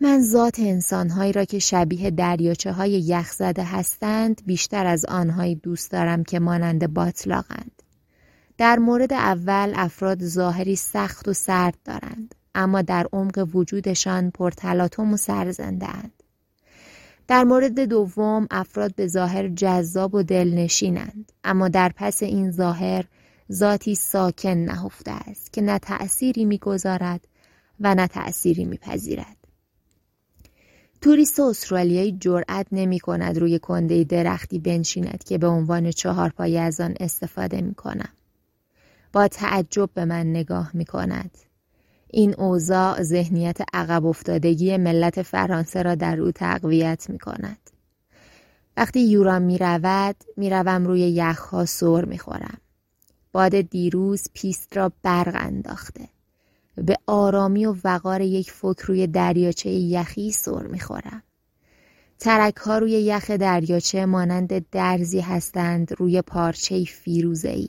من 0.00 0.22
ذات 0.22 0.60
انسانهایی 0.60 1.32
را 1.32 1.44
که 1.44 1.58
شبیه 1.58 2.10
دریاچه 2.10 2.72
های 2.72 2.90
یخ 2.90 3.32
زده 3.32 3.64
هستند 3.64 4.42
بیشتر 4.46 4.86
از 4.86 5.04
آنهایی 5.04 5.54
دوست 5.54 5.90
دارم 5.90 6.24
که 6.24 6.38
مانند 6.38 6.94
باطلاقند. 6.94 7.82
در 8.58 8.78
مورد 8.78 9.12
اول 9.12 9.72
افراد 9.76 10.24
ظاهری 10.24 10.76
سخت 10.76 11.28
و 11.28 11.32
سرد 11.32 11.78
دارند 11.84 12.34
اما 12.54 12.82
در 12.82 13.06
عمق 13.12 13.48
وجودشان 13.54 14.30
پرتلاتم 14.30 15.12
و 15.12 15.16
سرزندهاند. 15.16 16.21
در 17.28 17.44
مورد 17.44 17.80
دوم 17.80 18.46
افراد 18.50 18.94
به 18.94 19.06
ظاهر 19.06 19.48
جذاب 19.48 20.14
و 20.14 20.22
دلنشینند 20.22 21.32
اما 21.44 21.68
در 21.68 21.92
پس 21.96 22.22
این 22.22 22.50
ظاهر 22.50 23.04
ذاتی 23.52 23.94
ساکن 23.94 24.48
نهفته 24.50 25.10
است 25.10 25.52
که 25.52 25.62
نه 25.62 25.78
تأثیری 25.78 26.44
می‌گذارد 26.44 27.28
و 27.80 27.94
نه 27.94 28.06
تأثیری 28.06 28.64
میپذیرد. 28.64 29.36
توریست 31.00 31.40
استرالیایی 31.40 32.16
جرأت 32.20 32.66
نمی 32.72 33.00
کند 33.00 33.38
روی 33.38 33.58
کنده 33.58 34.04
درختی 34.04 34.58
بنشیند 34.58 35.24
که 35.24 35.38
به 35.38 35.46
عنوان 35.46 35.90
چهار 35.90 36.30
پای 36.30 36.58
از 36.58 36.80
آن 36.80 36.94
استفاده 37.00 37.60
می 37.60 37.74
کنم. 37.74 38.12
با 39.12 39.28
تعجب 39.28 39.90
به 39.94 40.04
من 40.04 40.30
نگاه 40.30 40.70
می 40.74 40.84
کند. 40.84 41.30
این 42.14 42.34
اوضاع 42.38 43.02
ذهنیت 43.02 43.58
عقب 43.72 44.06
افتادگی 44.06 44.76
ملت 44.76 45.22
فرانسه 45.22 45.82
را 45.82 45.94
در 45.94 46.20
او 46.20 46.30
تقویت 46.30 47.10
می 47.10 47.18
کند. 47.18 47.70
وقتی 48.76 49.00
یورا 49.00 49.38
می 49.38 49.58
رود 49.58 50.16
می 50.36 50.50
روم 50.50 50.86
روی 50.86 51.00
یخها 51.00 51.64
سر 51.64 52.04
می 52.04 52.18
خورم. 52.18 52.58
باد 53.32 53.60
دیروز 53.60 54.28
پیست 54.34 54.76
را 54.76 54.92
برق 55.02 55.34
انداخته. 55.34 56.08
به 56.76 56.96
آرامی 57.06 57.66
و 57.66 57.76
وقار 57.84 58.20
یک 58.20 58.50
فکر 58.50 58.86
روی 58.86 59.06
دریاچه 59.06 59.70
یخی 59.70 60.32
سر 60.32 60.66
می‌خورم. 60.66 61.22
ترک 62.18 62.56
ها 62.56 62.78
روی 62.78 62.90
یخ 62.90 63.30
دریاچه 63.30 64.06
مانند 64.06 64.70
درزی 64.70 65.20
هستند 65.20 65.92
روی 65.98 66.22
پارچه 66.22 66.84
فیروزه 66.84 67.68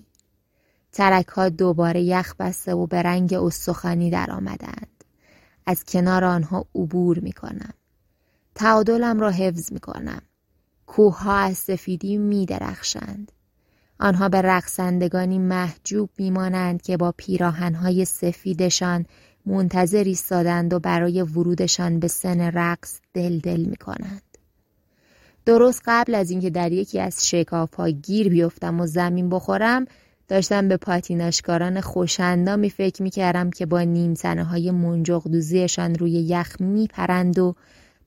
ترک 0.93 1.27
ها 1.27 1.49
دوباره 1.49 2.01
یخ 2.01 2.35
بسته 2.39 2.73
و 2.73 2.87
به 2.87 3.01
رنگ 3.01 3.33
استخوانی 3.33 4.09
در 4.09 4.31
آمدند. 4.31 5.03
از 5.65 5.83
کنار 5.83 6.23
آنها 6.23 6.65
عبور 6.75 7.19
می 7.19 7.31
کنم. 7.31 7.73
تعادلم 8.55 9.19
را 9.19 9.29
حفظ 9.29 9.71
می 9.73 9.79
کنم. 9.79 10.21
کوه 10.87 11.19
ها 11.19 11.35
از 11.35 11.57
سفیدی 11.57 12.17
می 12.17 12.45
درخشند. 12.45 13.31
آنها 13.99 14.29
به 14.29 14.41
رقصندگانی 14.41 15.39
محجوب 15.39 16.09
میمانند 16.17 16.81
که 16.81 16.97
با 16.97 17.13
پیراهنهای 17.17 18.05
سفیدشان 18.05 19.05
منتظر 19.45 20.03
ایستادند 20.03 20.73
و 20.73 20.79
برای 20.79 21.21
ورودشان 21.21 21.99
به 21.99 22.07
سن 22.07 22.41
رقص 22.41 22.99
دل 23.13 23.39
دل 23.39 23.61
می 23.61 23.75
کنند. 23.75 24.21
درست 25.45 25.81
قبل 25.85 26.15
از 26.15 26.29
اینکه 26.29 26.49
در 26.49 26.71
یکی 26.71 26.99
از 26.99 27.29
شکاف 27.29 27.73
ها 27.73 27.89
گیر 27.89 28.29
بیفتم 28.29 28.79
و 28.79 28.87
زمین 28.87 29.29
بخورم 29.29 29.85
داشتم 30.27 30.67
به 30.67 30.77
پاتیناشکاران 30.77 31.81
خوشندامی 31.81 32.69
فکر 32.69 33.03
می‌کردم 33.03 33.49
که 33.49 33.65
با 33.65 33.81
نیمتنه 33.81 34.43
های 34.43 34.71
منجق 34.71 35.23
دوزیشان 35.27 35.95
روی 35.95 36.11
یخ 36.11 36.55
میپرند 36.59 37.39
و 37.39 37.55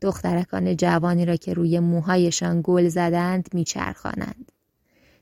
دخترکان 0.01 0.77
جوانی 0.77 1.25
را 1.25 1.37
که 1.37 1.55
روی 1.55 1.81
موهایشان 1.81 2.61
گل 2.65 2.89
زدند 2.89 3.49
میچرخانند. 3.53 4.53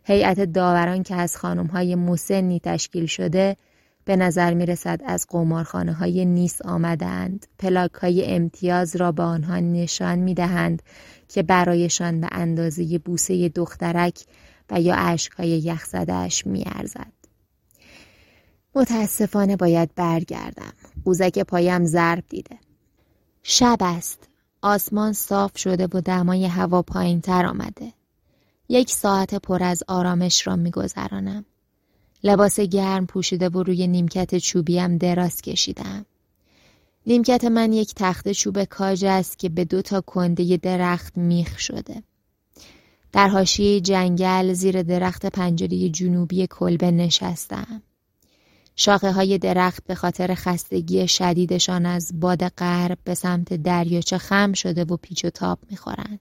هیئت 0.05 0.41
داوران 0.41 1.03
که 1.03 1.15
از 1.15 1.37
خانم 1.37 1.67
های 1.67 1.95
مسنی 1.95 2.61
تشکیل 2.61 3.07
شده 3.07 3.57
به 4.05 4.17
نظر 4.17 4.55
می 4.55 4.67
رسد 4.67 5.01
از 5.07 5.27
قمارخانه 5.29 5.93
های 5.93 6.25
نیس 6.25 6.63
آمدند 6.63 7.47
پلاک 7.59 7.93
های 7.93 8.25
امتیاز 8.35 8.97
را 8.97 9.13
به 9.13 9.23
آنها 9.23 9.59
نشان 9.59 10.19
می 10.19 10.35
دهند 10.35 10.83
که 11.29 11.43
برایشان 11.43 12.21
به 12.21 12.29
اندازه 12.33 12.99
بوسه 12.99 13.49
دخترک 13.49 14.25
و 14.71 14.81
یا 14.81 15.17
های 15.37 15.49
یخ 15.49 15.85
زدهش 15.85 16.47
می 16.47 16.65
ارزد. 16.67 17.13
متاسفانه 18.75 19.57
باید 19.57 19.95
برگردم. 19.95 20.73
قوزک 21.05 21.39
پایم 21.39 21.85
ضرب 21.85 22.25
دیده. 22.29 22.59
شب 23.43 23.79
است. 23.81 24.29
آسمان 24.63 25.13
صاف 25.13 25.59
شده 25.59 25.87
و 25.87 26.01
دمای 26.01 26.47
هوا 26.47 26.83
پایین 26.83 27.21
تر 27.21 27.47
آمده. 27.47 27.93
یک 28.69 28.91
ساعت 28.91 29.35
پر 29.35 29.63
از 29.63 29.83
آرامش 29.89 30.47
را 30.47 30.57
می 30.57 30.71
گذرانم. 30.71 31.45
لباس 32.25 32.61
گرم 32.61 33.07
پوشیده 33.07 33.49
و 33.49 33.63
روی 33.63 33.87
نیمکت 33.87 34.39
چوبیم 34.39 34.99
دراز 34.99 35.43
کشیدم. 35.43 36.07
نیمکت 37.07 37.45
من 37.45 37.73
یک 37.73 37.95
تخت 37.97 38.33
چوب 38.33 38.65
کاج 38.65 39.05
است 39.05 39.39
که 39.39 39.49
به 39.49 39.65
دو 39.65 39.83
تا 39.83 40.01
کنده 40.01 40.57
درخت 40.57 41.19
میخ 41.19 41.59
شده. 41.59 42.03
در 43.15 43.29
حاشیه 43.29 43.81
جنگل 43.81 44.53
زیر 44.53 44.83
درخت 44.83 45.27
پنجره 45.27 45.89
جنوبی 45.89 46.47
کلبه 46.47 46.91
نشستم. 46.91 47.83
شاخه 48.77 49.13
های 49.13 49.39
درخت 49.39 49.85
به 49.87 49.95
خاطر 49.95 50.35
خستگی 50.35 51.09
شدیدشان 51.09 51.87
از 51.87 52.21
باد 52.21 52.49
غرب 52.49 52.99
به 53.05 53.15
سمت 53.15 53.55
دریاچه 53.55 54.19
خم 54.19 54.53
شده 54.53 54.85
و 54.85 54.97
پیچ 54.97 55.25
و 55.25 55.31
تاب 55.31 55.59
می‌خورند. 55.71 56.21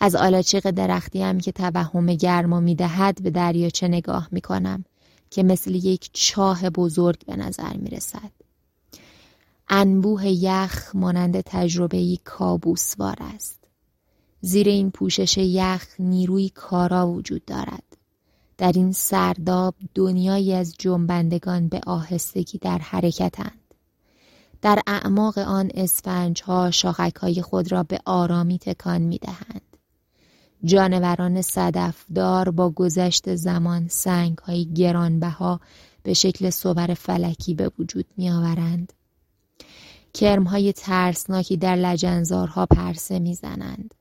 از 0.00 0.14
آلاچیق 0.14 0.70
درختی 0.70 1.22
هم 1.22 1.40
که 1.40 1.52
توهم 1.52 2.06
گرما 2.06 2.60
می‌دهد 2.60 3.22
به 3.22 3.30
دریاچه 3.30 3.88
نگاه 3.88 4.28
می‌کنم 4.30 4.84
که 5.30 5.42
مثل 5.42 5.74
یک 5.74 6.10
چاه 6.12 6.70
بزرگ 6.70 7.26
به 7.26 7.36
نظر 7.36 7.76
می‌رسد. 7.76 8.30
انبوه 9.68 10.26
یخ 10.26 10.90
مانند 10.94 11.40
تجربه 11.40 12.18
کابوسوار 12.24 13.16
است. 13.20 13.63
زیر 14.44 14.68
این 14.68 14.90
پوشش 14.90 15.38
یخ 15.38 15.86
نیروی 15.98 16.48
کارا 16.48 17.08
وجود 17.08 17.44
دارد. 17.44 17.82
در 18.58 18.72
این 18.74 18.92
سرداب 18.92 19.74
دنیایی 19.94 20.52
از 20.52 20.74
جنبندگان 20.78 21.68
به 21.68 21.80
آهستگی 21.86 22.58
در 22.58 22.78
حرکتند. 22.78 23.74
در 24.62 24.82
اعماق 24.86 25.38
آن 25.38 25.70
اسفنج 25.74 26.42
ها 26.42 26.70
شاخک 26.70 27.14
های 27.14 27.42
خود 27.42 27.72
را 27.72 27.82
به 27.82 27.98
آرامی 28.04 28.58
تکان 28.58 29.02
می 29.02 29.18
دهند. 29.18 29.76
جانوران 30.64 31.42
صدفدار 31.42 32.50
با 32.50 32.70
گذشت 32.70 33.34
زمان 33.34 33.88
سنگ 33.88 34.38
های 34.38 34.72
گرانبها 34.74 35.60
به 36.02 36.14
شکل 36.14 36.50
صور 36.50 36.94
فلکی 36.94 37.54
به 37.54 37.70
وجود 37.78 38.06
می 38.16 38.30
آورند. 38.30 38.92
کرم 40.14 40.44
های 40.44 40.72
ترسناکی 40.72 41.56
در 41.56 41.76
لجنزارها 41.76 42.66
پرسه 42.66 43.18
می 43.18 43.34
زنند. 43.34 43.94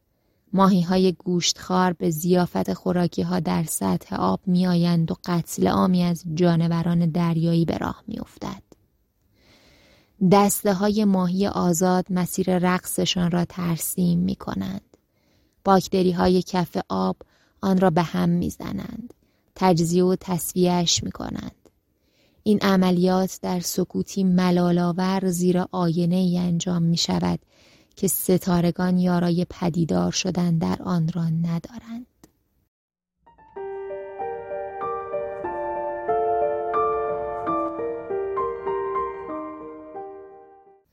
ماهی 0.53 0.81
های 0.81 1.13
گوشتخوار 1.13 1.93
به 1.93 2.09
زیافت 2.09 2.73
خوراکی 2.73 3.21
ها 3.21 3.39
در 3.39 3.63
سطح 3.63 4.15
آب 4.15 4.39
می 4.45 4.67
آیند 4.67 5.11
و 5.11 5.15
قتل 5.25 5.67
عامی 5.67 6.03
از 6.03 6.23
جانوران 6.33 7.11
دریایی 7.11 7.65
به 7.65 7.77
راه 7.77 8.03
می 8.07 8.19
افتد. 8.19 8.63
دسته 10.31 10.73
های 10.73 11.05
ماهی 11.05 11.47
آزاد 11.47 12.05
مسیر 12.09 12.57
رقصشان 12.57 13.31
را 13.31 13.45
ترسیم 13.45 14.19
می 14.19 14.35
کنند. 14.35 14.97
باکتری 15.63 16.11
های 16.11 16.41
کف 16.41 16.77
آب 16.89 17.17
آن 17.61 17.79
را 17.79 17.89
به 17.89 18.01
هم 18.01 18.29
می‌زنند 18.29 19.13
تجزیه 19.55 20.03
و 20.03 20.15
تصویهش 20.19 21.03
می 21.03 21.11
کنند. 21.11 21.69
این 22.43 22.59
عملیات 22.61 23.39
در 23.41 23.59
سکوتی 23.59 24.23
ملالاور 24.23 25.29
زیر 25.29 25.65
آینه 25.71 26.15
ای 26.15 26.37
انجام 26.37 26.83
می 26.83 26.97
شود 26.97 27.39
که 27.95 28.07
ستارگان 28.07 28.97
یارای 28.97 29.45
پدیدار 29.49 30.11
شدن 30.11 30.57
در 30.57 30.81
آن 30.81 31.09
را 31.13 31.29
ندارند. 31.29 32.07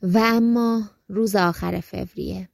و 0.03 0.19
اما 0.19 0.83
روز 1.09 1.37
آخر 1.37 1.81
فوریه 1.81 2.49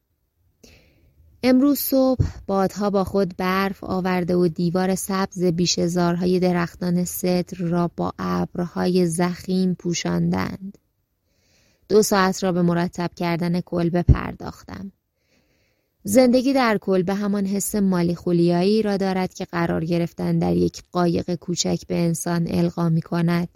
امروز 1.42 1.78
صبح 1.78 2.24
بادها 2.46 2.90
با 2.90 3.04
خود 3.04 3.36
برف 3.36 3.84
آورده 3.84 4.36
و 4.36 4.48
دیوار 4.48 4.94
سبز 4.94 5.44
بیشزارهای 5.44 6.40
درختان 6.40 7.04
ستر 7.04 7.56
را 7.56 7.90
با 7.96 8.12
ابرهای 8.18 9.06
زخیم 9.06 9.74
پوشاندند. 9.74 10.78
دو 11.88 12.02
ساعت 12.02 12.44
را 12.44 12.52
به 12.52 12.62
مرتب 12.62 13.10
کردن 13.16 13.60
کلبه 13.60 14.02
پرداختم. 14.02 14.92
زندگی 16.04 16.52
در 16.52 16.78
کلبه 16.78 17.14
همان 17.14 17.46
حس 17.46 17.74
مالی 17.74 18.14
خولیایی 18.14 18.82
را 18.82 18.96
دارد 18.96 19.34
که 19.34 19.44
قرار 19.44 19.84
گرفتن 19.84 20.38
در 20.38 20.56
یک 20.56 20.82
قایق 20.92 21.34
کوچک 21.34 21.86
به 21.86 21.94
انسان 21.94 22.46
القا 22.50 22.88
می 22.88 23.02
کند. 23.02 23.48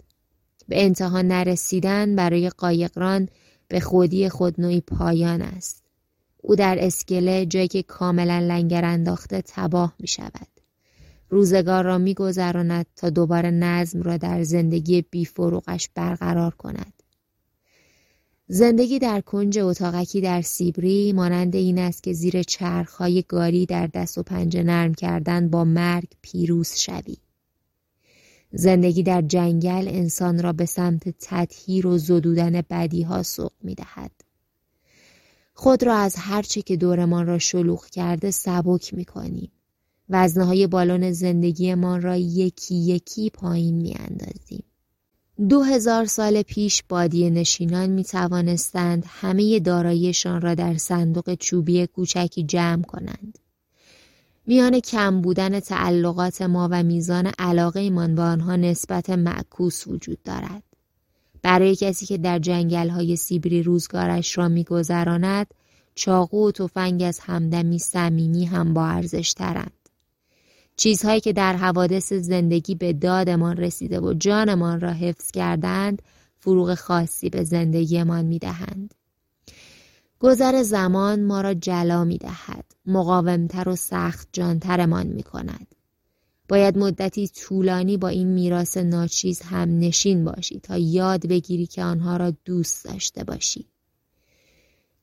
به 0.67 0.85
انتها 0.85 1.21
نرسیدن 1.21 2.15
برای 2.15 2.49
قایقران 2.49 3.29
به 3.67 3.79
خودی 3.79 4.29
خود 4.29 4.61
نوعی 4.61 4.81
پایان 4.81 5.41
است. 5.41 5.83
او 6.37 6.55
در 6.55 6.77
اسکله 6.79 7.45
جایی 7.45 7.67
که 7.67 7.83
کاملا 7.83 8.39
لنگر 8.39 8.85
انداخته 8.85 9.43
تباه 9.47 9.95
می 9.99 10.07
شود. 10.07 10.47
روزگار 11.29 11.83
را 11.83 11.97
می 11.97 12.13
گذراند 12.13 12.85
تا 12.95 13.09
دوباره 13.09 13.51
نظم 13.51 14.01
را 14.01 14.17
در 14.17 14.43
زندگی 14.43 15.01
بیفروغش 15.01 15.89
برقرار 15.95 16.55
کند. 16.55 17.00
زندگی 18.53 18.99
در 18.99 19.21
کنج 19.21 19.59
اتاقکی 19.59 20.21
در 20.21 20.41
سیبری 20.41 21.13
مانند 21.13 21.55
این 21.55 21.79
است 21.79 22.03
که 22.03 22.13
زیر 22.13 22.43
چرخهای 22.43 23.23
گاری 23.27 23.65
در 23.65 23.87
دست 23.87 24.17
و 24.17 24.23
پنجه 24.23 24.63
نرم 24.63 24.93
کردن 24.93 25.49
با 25.49 25.63
مرگ 25.63 26.07
پیروز 26.21 26.75
شوی. 26.75 27.17
زندگی 28.51 29.03
در 29.03 29.21
جنگل 29.21 29.87
انسان 29.87 30.43
را 30.43 30.53
به 30.53 30.65
سمت 30.65 31.15
تطهیر 31.19 31.87
و 31.87 31.97
زدودن 31.97 32.61
بدیها 32.69 33.23
سوق 33.23 33.51
می 33.63 33.75
دهد. 33.75 34.11
خود 35.53 35.83
را 35.83 35.95
از 35.95 36.15
هرچه 36.17 36.61
که 36.61 36.77
دورمان 36.77 37.27
را 37.27 37.39
شلوغ 37.39 37.85
کرده 37.85 38.31
سبک 38.31 38.93
می 38.93 39.05
کنیم. 39.05 39.51
وزنهای 40.09 40.67
بالون 40.67 41.11
زندگیمان 41.11 42.01
را 42.01 42.15
یکی 42.15 42.75
یکی 42.75 43.29
پایین 43.29 43.75
می 43.75 43.95
اندازیم. 43.99 44.63
دو 45.49 45.61
هزار 45.61 46.05
سال 46.05 46.41
پیش 46.41 46.83
بادی 46.89 47.29
نشینان 47.29 47.89
می 47.89 48.03
توانستند 48.03 49.05
همه 49.07 49.59
داراییشان 49.59 50.41
را 50.41 50.55
در 50.55 50.77
صندوق 50.77 51.33
چوبی 51.35 51.87
کوچکی 51.87 52.43
جمع 52.43 52.81
کنند. 52.81 53.39
میان 54.47 54.79
کم 54.79 55.21
بودن 55.21 55.59
تعلقات 55.59 56.41
ما 56.41 56.69
و 56.71 56.83
میزان 56.83 57.31
علاقه 57.39 57.89
به 57.89 58.21
آنها 58.21 58.55
نسبت 58.55 59.09
معکوس 59.09 59.87
وجود 59.87 60.23
دارد. 60.23 60.63
برای 61.41 61.75
کسی 61.75 62.05
که 62.05 62.17
در 62.17 62.39
جنگل 62.39 62.89
های 62.89 63.15
سیبری 63.15 63.63
روزگارش 63.63 64.37
را 64.37 64.47
میگذراند 64.47 65.47
چاقو 65.95 66.47
و 66.47 66.51
تفنگ 66.51 67.03
از 67.03 67.19
همدمی 67.19 67.79
صمیمی 67.79 68.45
هم 68.45 68.73
با 68.73 68.85
ارزش 68.85 69.33
ترند. 69.33 69.80
چیزهایی 70.81 71.21
که 71.21 71.33
در 71.33 71.55
حوادث 71.55 72.13
زندگی 72.13 72.75
به 72.75 72.93
دادمان 72.93 73.57
رسیده 73.57 73.99
و 73.99 74.13
جانمان 74.13 74.81
را 74.81 74.91
حفظ 74.91 75.31
کردند 75.31 76.01
فروغ 76.39 76.75
خاصی 76.75 77.29
به 77.29 77.43
زندگیمان 77.43 78.25
می 78.25 78.39
دهند. 78.39 78.93
گذر 80.19 80.63
زمان 80.63 81.23
ما 81.23 81.41
را 81.41 81.53
جلا 81.53 82.03
می 82.03 82.17
دهد. 82.17 82.65
مقاومتر 82.85 83.69
و 83.69 83.75
سخت 83.75 84.29
جانترمان 84.33 85.07
می 85.07 85.23
کند. 85.23 85.75
باید 86.49 86.77
مدتی 86.77 87.27
طولانی 87.27 87.97
با 87.97 88.07
این 88.07 88.27
میراث 88.27 88.77
ناچیز 88.77 89.41
هم 89.41 89.79
نشین 89.79 90.25
باشی 90.25 90.59
تا 90.59 90.77
یاد 90.77 91.27
بگیری 91.27 91.65
که 91.65 91.83
آنها 91.83 92.17
را 92.17 92.33
دوست 92.45 92.85
داشته 92.85 93.23
باشی. 93.23 93.70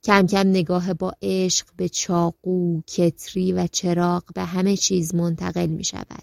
کم 0.08 0.26
کم 0.26 0.48
نگاه 0.48 0.94
با 0.94 1.12
عشق 1.22 1.66
به 1.76 1.88
چاقو، 1.88 2.80
کتری 2.80 3.52
و 3.52 3.66
چراغ 3.66 4.24
به 4.34 4.44
همه 4.44 4.76
چیز 4.76 5.14
منتقل 5.14 5.66
می 5.66 5.84
شود. 5.84 6.22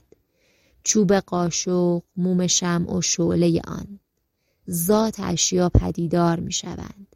چوب 0.83 1.13
قاشق، 1.13 2.01
موم 2.17 2.47
شمع 2.47 2.97
و 2.97 3.01
شعله 3.01 3.61
آن. 3.67 3.99
ذات 4.69 5.19
اشیا 5.19 5.69
پدیدار 5.69 6.39
می 6.39 6.51
شوند. 6.51 7.15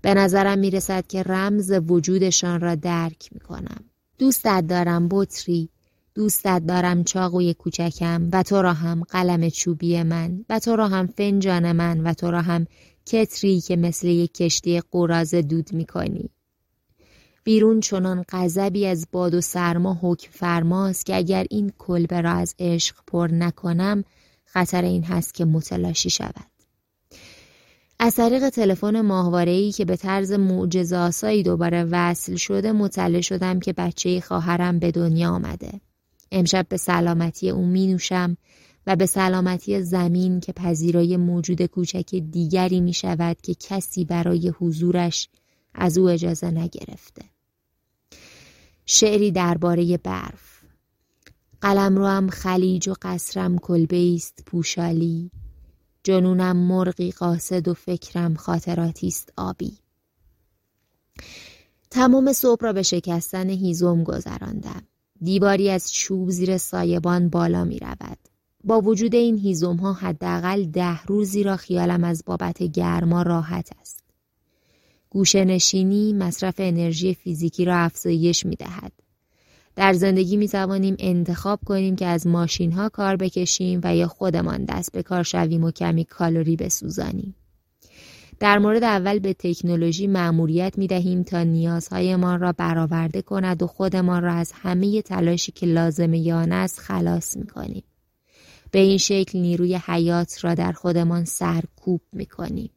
به 0.00 0.14
نظرم 0.14 0.58
می 0.58 0.70
رسد 0.70 1.06
که 1.06 1.22
رمز 1.22 1.72
وجودشان 1.86 2.60
را 2.60 2.74
درک 2.74 3.32
می 3.32 3.40
کنم. 3.40 3.84
دوستت 4.18 4.66
دارم 4.68 5.08
بطری 5.08 5.68
دوستت 6.14 6.62
دارم 6.68 7.04
چاقوی 7.04 7.54
کوچکم 7.54 8.28
و 8.32 8.42
تو 8.42 8.62
را 8.62 8.72
هم 8.72 9.02
قلم 9.02 9.48
چوبی 9.48 10.02
من 10.02 10.44
و 10.48 10.58
تو 10.58 10.76
را 10.76 10.88
هم 10.88 11.06
فنجان 11.06 11.72
من 11.72 12.00
و 12.00 12.14
تو 12.14 12.30
را 12.30 12.42
هم 12.42 12.66
کتری 13.06 13.60
که 13.60 13.76
مثل 13.76 14.08
یک 14.08 14.34
کشتی 14.34 14.80
قراز 14.90 15.34
دود 15.34 15.72
می 15.72 15.84
کنی. 15.86 16.30
بیرون 17.44 17.80
چنان 17.80 18.24
غضبی 18.28 18.86
از 18.86 19.06
باد 19.12 19.34
و 19.34 19.40
سرما 19.40 19.98
حکم 20.02 20.30
فرماست 20.32 21.06
که 21.06 21.16
اگر 21.16 21.46
این 21.50 21.72
کلبه 21.78 22.20
را 22.20 22.32
از 22.32 22.54
عشق 22.58 22.96
پر 23.06 23.28
نکنم 23.32 24.04
خطر 24.44 24.82
این 24.82 25.04
هست 25.04 25.34
که 25.34 25.44
متلاشی 25.44 26.10
شود. 26.10 26.52
از 27.98 28.14
طریق 28.14 28.48
تلفن 28.48 29.00
ماهواره‌ای 29.00 29.72
که 29.72 29.84
به 29.84 29.96
طرز 29.96 30.32
معجزه‌آسایی 30.32 31.42
دوباره 31.42 31.84
وصل 31.90 32.36
شده 32.36 32.72
مطلع 32.72 33.20
شدم 33.20 33.60
که 33.60 33.72
بچه 33.72 34.20
خواهرم 34.20 34.78
به 34.78 34.90
دنیا 34.90 35.30
آمده. 35.30 35.80
امشب 36.32 36.66
به 36.68 36.76
سلامتی 36.76 37.50
او 37.50 37.66
می 37.66 37.86
نوشم 37.86 38.36
و 38.86 38.96
به 38.96 39.06
سلامتی 39.06 39.82
زمین 39.82 40.40
که 40.40 40.52
پذیرای 40.52 41.16
موجود 41.16 41.66
کوچک 41.66 42.14
دیگری 42.14 42.80
می 42.80 42.92
شود 42.92 43.40
که 43.42 43.54
کسی 43.54 44.04
برای 44.04 44.48
حضورش 44.48 45.28
از 45.74 45.98
او 45.98 46.08
اجازه 46.08 46.50
نگرفته. 46.50 47.22
شعری 48.86 49.30
درباره 49.30 49.96
برف 49.96 50.62
قلم 51.60 51.96
رو 51.96 52.06
هم 52.06 52.30
خلیج 52.30 52.88
و 52.88 52.94
قصرم 53.02 53.58
کلبه 53.58 54.14
است 54.14 54.42
پوشالی 54.46 55.30
جنونم 56.02 56.56
مرغی 56.56 57.10
قاصد 57.10 57.68
و 57.68 57.74
فکرم 57.74 58.34
خاطراتی 58.34 59.06
است 59.06 59.32
آبی 59.36 59.78
تمام 61.90 62.32
صبح 62.32 62.64
را 62.64 62.72
به 62.72 62.82
شکستن 62.82 63.50
هیزم 63.50 64.04
گذراندم 64.04 64.82
دیواری 65.22 65.70
از 65.70 65.92
چوب 65.92 66.30
زیر 66.30 66.58
سایبان 66.58 67.28
بالا 67.28 67.64
می 67.64 67.78
رود. 67.78 68.31
با 68.64 68.80
وجود 68.80 69.14
این 69.14 69.38
هیزم 69.38 69.76
ها 69.76 69.92
حداقل 69.92 70.64
ده 70.64 71.02
روزی 71.02 71.42
را 71.42 71.56
خیالم 71.56 72.04
از 72.04 72.22
بابت 72.26 72.62
گرما 72.62 73.22
راحت 73.22 73.70
است. 73.80 74.04
گوشه 75.10 75.44
نشینی 75.44 76.12
مصرف 76.12 76.54
انرژی 76.58 77.14
فیزیکی 77.14 77.64
را 77.64 77.76
افزایش 77.76 78.46
می 78.46 78.56
دهد. 78.56 78.92
در 79.76 79.92
زندگی 79.92 80.36
می 80.36 80.48
توانیم 80.48 80.96
انتخاب 80.98 81.60
کنیم 81.64 81.96
که 81.96 82.06
از 82.06 82.26
ماشین 82.26 82.72
ها 82.72 82.88
کار 82.88 83.16
بکشیم 83.16 83.80
و 83.84 83.96
یا 83.96 84.08
خودمان 84.08 84.64
دست 84.64 84.92
به 84.92 85.02
کار 85.02 85.22
شویم 85.22 85.64
و 85.64 85.70
کمی 85.70 86.04
کالری 86.04 86.56
بسوزانیم. 86.56 87.34
در 88.40 88.58
مورد 88.58 88.84
اول 88.84 89.18
به 89.18 89.34
تکنولوژی 89.34 90.06
مأموریت 90.06 90.78
می 90.78 90.86
دهیم 90.86 91.22
تا 91.22 91.42
نیازهایمان 91.42 92.40
را 92.40 92.52
برآورده 92.52 93.22
کند 93.22 93.62
و 93.62 93.66
خودمان 93.66 94.22
را 94.22 94.32
از 94.32 94.52
همه 94.54 95.02
تلاشی 95.02 95.52
که 95.52 95.66
لازم 95.66 96.14
یان 96.14 96.52
است 96.52 96.78
خلاص 96.78 97.36
می 97.36 97.46
کنیم. 97.46 97.82
به 98.72 98.78
این 98.78 98.98
شکل 98.98 99.38
نیروی 99.38 99.74
حیات 99.86 100.44
را 100.44 100.54
در 100.54 100.72
خودمان 100.72 101.24
سرکوب 101.24 102.00
می 102.12 102.26
کنیم. 102.26 102.70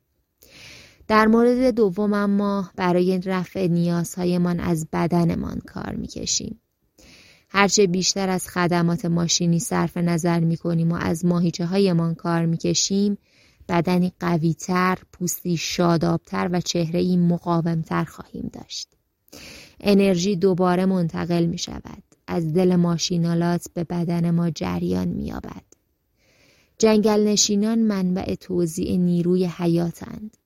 در 1.07 1.27
مورد 1.27 1.75
دوم 1.75 2.13
اما 2.13 2.69
برای 2.75 3.19
رفع 3.25 3.67
نیازهایمان 3.67 4.59
از 4.59 4.87
بدنمان 4.93 5.59
کار 5.59 5.95
می 5.95 6.07
کشیم. 6.07 6.59
هرچه 7.49 7.87
بیشتر 7.87 8.29
از 8.29 8.49
خدمات 8.49 9.05
ماشینی 9.05 9.59
صرف 9.59 9.97
نظر 9.97 10.39
می 10.39 10.57
کنیم 10.57 10.91
و 10.91 10.95
از 10.95 11.25
ماهیچه 11.25 11.65
هایمان 11.65 12.15
کار 12.15 12.45
می 12.45 12.57
کشیم 12.57 13.17
بدنی 13.69 14.11
قویتر، 14.19 14.97
پوستی 15.13 15.57
شادابتر 15.57 16.49
و 16.51 16.61
چهرهی 16.61 17.17
مقاومتر 17.17 18.03
خواهیم 18.03 18.49
داشت. 18.53 18.89
انرژی 19.79 20.35
دوباره 20.35 20.85
منتقل 20.85 21.45
می 21.45 21.57
شود. 21.57 22.03
از 22.27 22.53
دل 22.53 22.75
ماشینالات 22.75 23.67
به 23.73 23.83
بدن 23.83 24.31
ما 24.31 24.49
جریان 24.49 25.07
می 25.07 25.25
یابد. 25.25 25.64
جنگل 26.77 27.27
نشینان 27.27 27.79
منبع 27.79 28.35
توزیع 28.35 28.97
نیروی 28.97 29.45
حیاتند. 29.45 30.37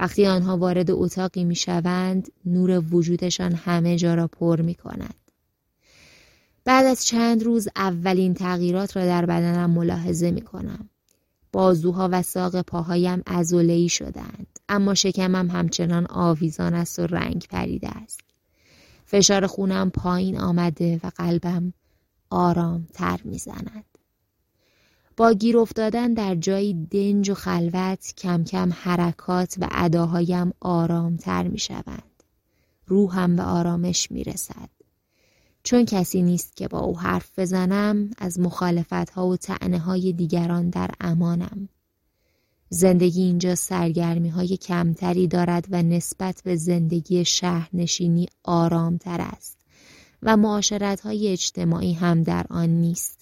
وقتی 0.00 0.26
آنها 0.26 0.56
وارد 0.56 0.90
اتاقی 0.90 1.44
می 1.44 1.54
شوند، 1.54 2.32
نور 2.44 2.94
وجودشان 2.94 3.54
همه 3.54 3.96
جا 3.96 4.14
را 4.14 4.28
پر 4.28 4.60
می 4.60 4.74
کند. 4.74 5.14
بعد 6.64 6.86
از 6.86 7.04
چند 7.04 7.42
روز 7.42 7.68
اولین 7.76 8.34
تغییرات 8.34 8.96
را 8.96 9.04
در 9.04 9.26
بدنم 9.26 9.70
ملاحظه 9.70 10.30
می 10.30 10.42
کنم. 10.42 10.88
بازوها 11.52 12.08
و 12.12 12.22
ساق 12.22 12.62
پاهایم 12.62 13.22
ازولهی 13.26 13.88
شدند 13.88 14.58
اما 14.68 14.94
شکمم 14.94 15.50
همچنان 15.50 16.06
آویزان 16.10 16.74
است 16.74 16.98
و 16.98 17.06
رنگ 17.06 17.46
پریده 17.50 17.88
است 17.88 18.20
فشار 19.06 19.46
خونم 19.46 19.90
پایین 19.90 20.40
آمده 20.40 21.00
و 21.04 21.10
قلبم 21.16 21.72
آرام 22.30 22.86
تر 22.94 23.20
می‌زند 23.24 23.84
با 25.18 25.32
گیر 25.32 25.58
افتادن 25.58 26.14
در 26.14 26.34
جایی 26.34 26.86
دنج 26.90 27.30
و 27.30 27.34
خلوت 27.34 28.14
کم 28.16 28.44
کم 28.44 28.72
حرکات 28.72 29.54
و 29.60 29.68
اداهایم 29.70 30.52
آرامتر 30.60 31.48
می 31.48 31.58
شوند. 31.58 32.22
روحم 32.86 33.36
به 33.36 33.42
آرامش 33.42 34.10
می 34.10 34.24
رسد. 34.24 34.68
چون 35.62 35.84
کسی 35.84 36.22
نیست 36.22 36.56
که 36.56 36.68
با 36.68 36.78
او 36.78 36.98
حرف 36.98 37.38
بزنم 37.38 38.10
از 38.18 38.40
مخالفت 38.40 39.10
ها 39.10 39.26
و 39.26 39.36
تعنه 39.36 39.78
های 39.78 40.12
دیگران 40.12 40.70
در 40.70 40.90
امانم. 41.00 41.68
زندگی 42.68 43.22
اینجا 43.22 43.54
سرگرمی 43.54 44.28
های 44.28 44.56
کمتری 44.56 45.28
دارد 45.28 45.66
و 45.70 45.82
نسبت 45.82 46.42
به 46.44 46.56
زندگی 46.56 47.24
شهرنشینی 47.24 48.26
آرامتر 48.44 49.20
است 49.20 49.58
و 50.22 50.36
معاشرت 50.36 51.00
های 51.00 51.28
اجتماعی 51.28 51.92
هم 51.92 52.22
در 52.22 52.46
آن 52.50 52.68
نیست. 52.68 53.17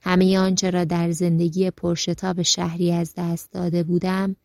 همه 0.00 0.38
آنچه 0.38 0.70
را 0.70 0.84
در 0.84 1.10
زندگی 1.10 1.70
پرشتاب 1.70 2.42
شهری 2.42 2.92
از 2.92 3.14
دست 3.16 3.52
داده 3.52 3.82
بودم 3.82 4.36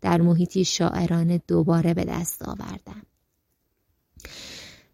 در 0.00 0.20
محیطی 0.20 0.64
شاعرانه 0.64 1.40
دوباره 1.48 1.94
به 1.94 2.04
دست 2.04 2.42
آوردم. 2.42 3.02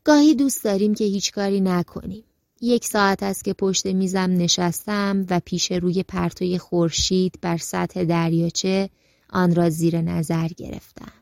گاهی 0.04 0.34
دوست 0.34 0.64
داریم 0.64 0.94
که 0.94 1.04
هیچ 1.04 1.32
کاری 1.32 1.60
نکنیم. 1.60 2.24
یک 2.60 2.84
ساعت 2.84 3.22
است 3.22 3.44
که 3.44 3.52
پشت 3.52 3.86
میزم 3.86 4.30
نشستم 4.30 5.26
و 5.30 5.40
پیش 5.44 5.72
روی 5.72 6.02
پرتوی 6.02 6.58
خورشید 6.58 7.38
بر 7.40 7.56
سطح 7.56 8.04
دریاچه 8.04 8.90
آن 9.30 9.54
را 9.54 9.70
زیر 9.70 10.00
نظر 10.00 10.48
گرفتم. 10.48 11.12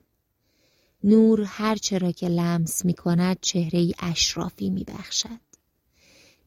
نور 1.05 1.43
هر 1.47 1.79
را 2.01 2.13
که 2.13 2.29
لمس 2.29 2.85
می 2.85 2.95
کند 2.95 3.39
چهره 3.41 3.93
اشرافی 3.99 4.71
می 4.71 4.85
بخشد. 4.85 5.48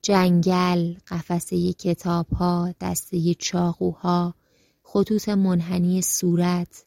جنگل، 0.01 0.93
قفسه 1.07 1.73
کتاب 1.73 2.29
ها، 2.29 2.73
دسته 2.81 3.33
چاقوها، 3.33 4.35
خطوط 4.83 5.29
منحنی 5.29 6.01
صورت، 6.01 6.85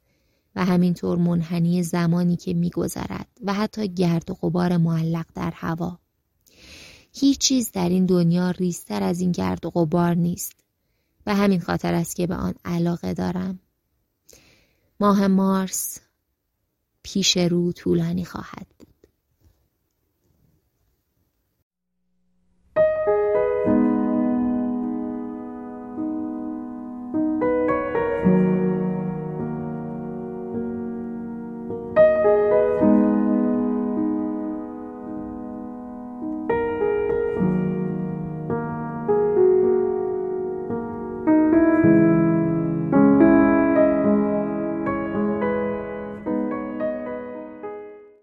و 0.57 0.65
همینطور 0.65 1.19
منحنی 1.19 1.83
زمانی 1.83 2.37
که 2.37 2.55
میگذرد 2.55 3.29
و 3.43 3.55
حتی 3.55 3.89
گرد 3.89 4.31
و 4.31 4.35
غبار 4.35 4.77
معلق 4.77 5.27
در 5.35 5.51
هوا. 5.55 5.99
هیچ 7.13 7.39
چیز 7.39 7.73
در 7.73 7.89
این 7.89 8.07
دنیا 8.07 8.51
ریستر 8.51 9.03
از 9.03 9.21
این 9.21 9.33
گرد 9.33 9.67
و 9.67 9.71
غبار 9.71 10.15
نیست 10.15 10.53
و 11.27 11.35
همین 11.35 11.61
خاطر 11.61 11.95
است 11.95 12.17
که 12.17 12.27
به 12.27 12.35
آن 12.35 12.55
علاقه 12.65 13.15
دارم. 13.15 13.59
ماه 15.01 15.27
مارس 15.27 16.01
پیش 17.03 17.37
رو 17.37 17.73
طولانی 17.73 18.25
خواهد 18.25 18.74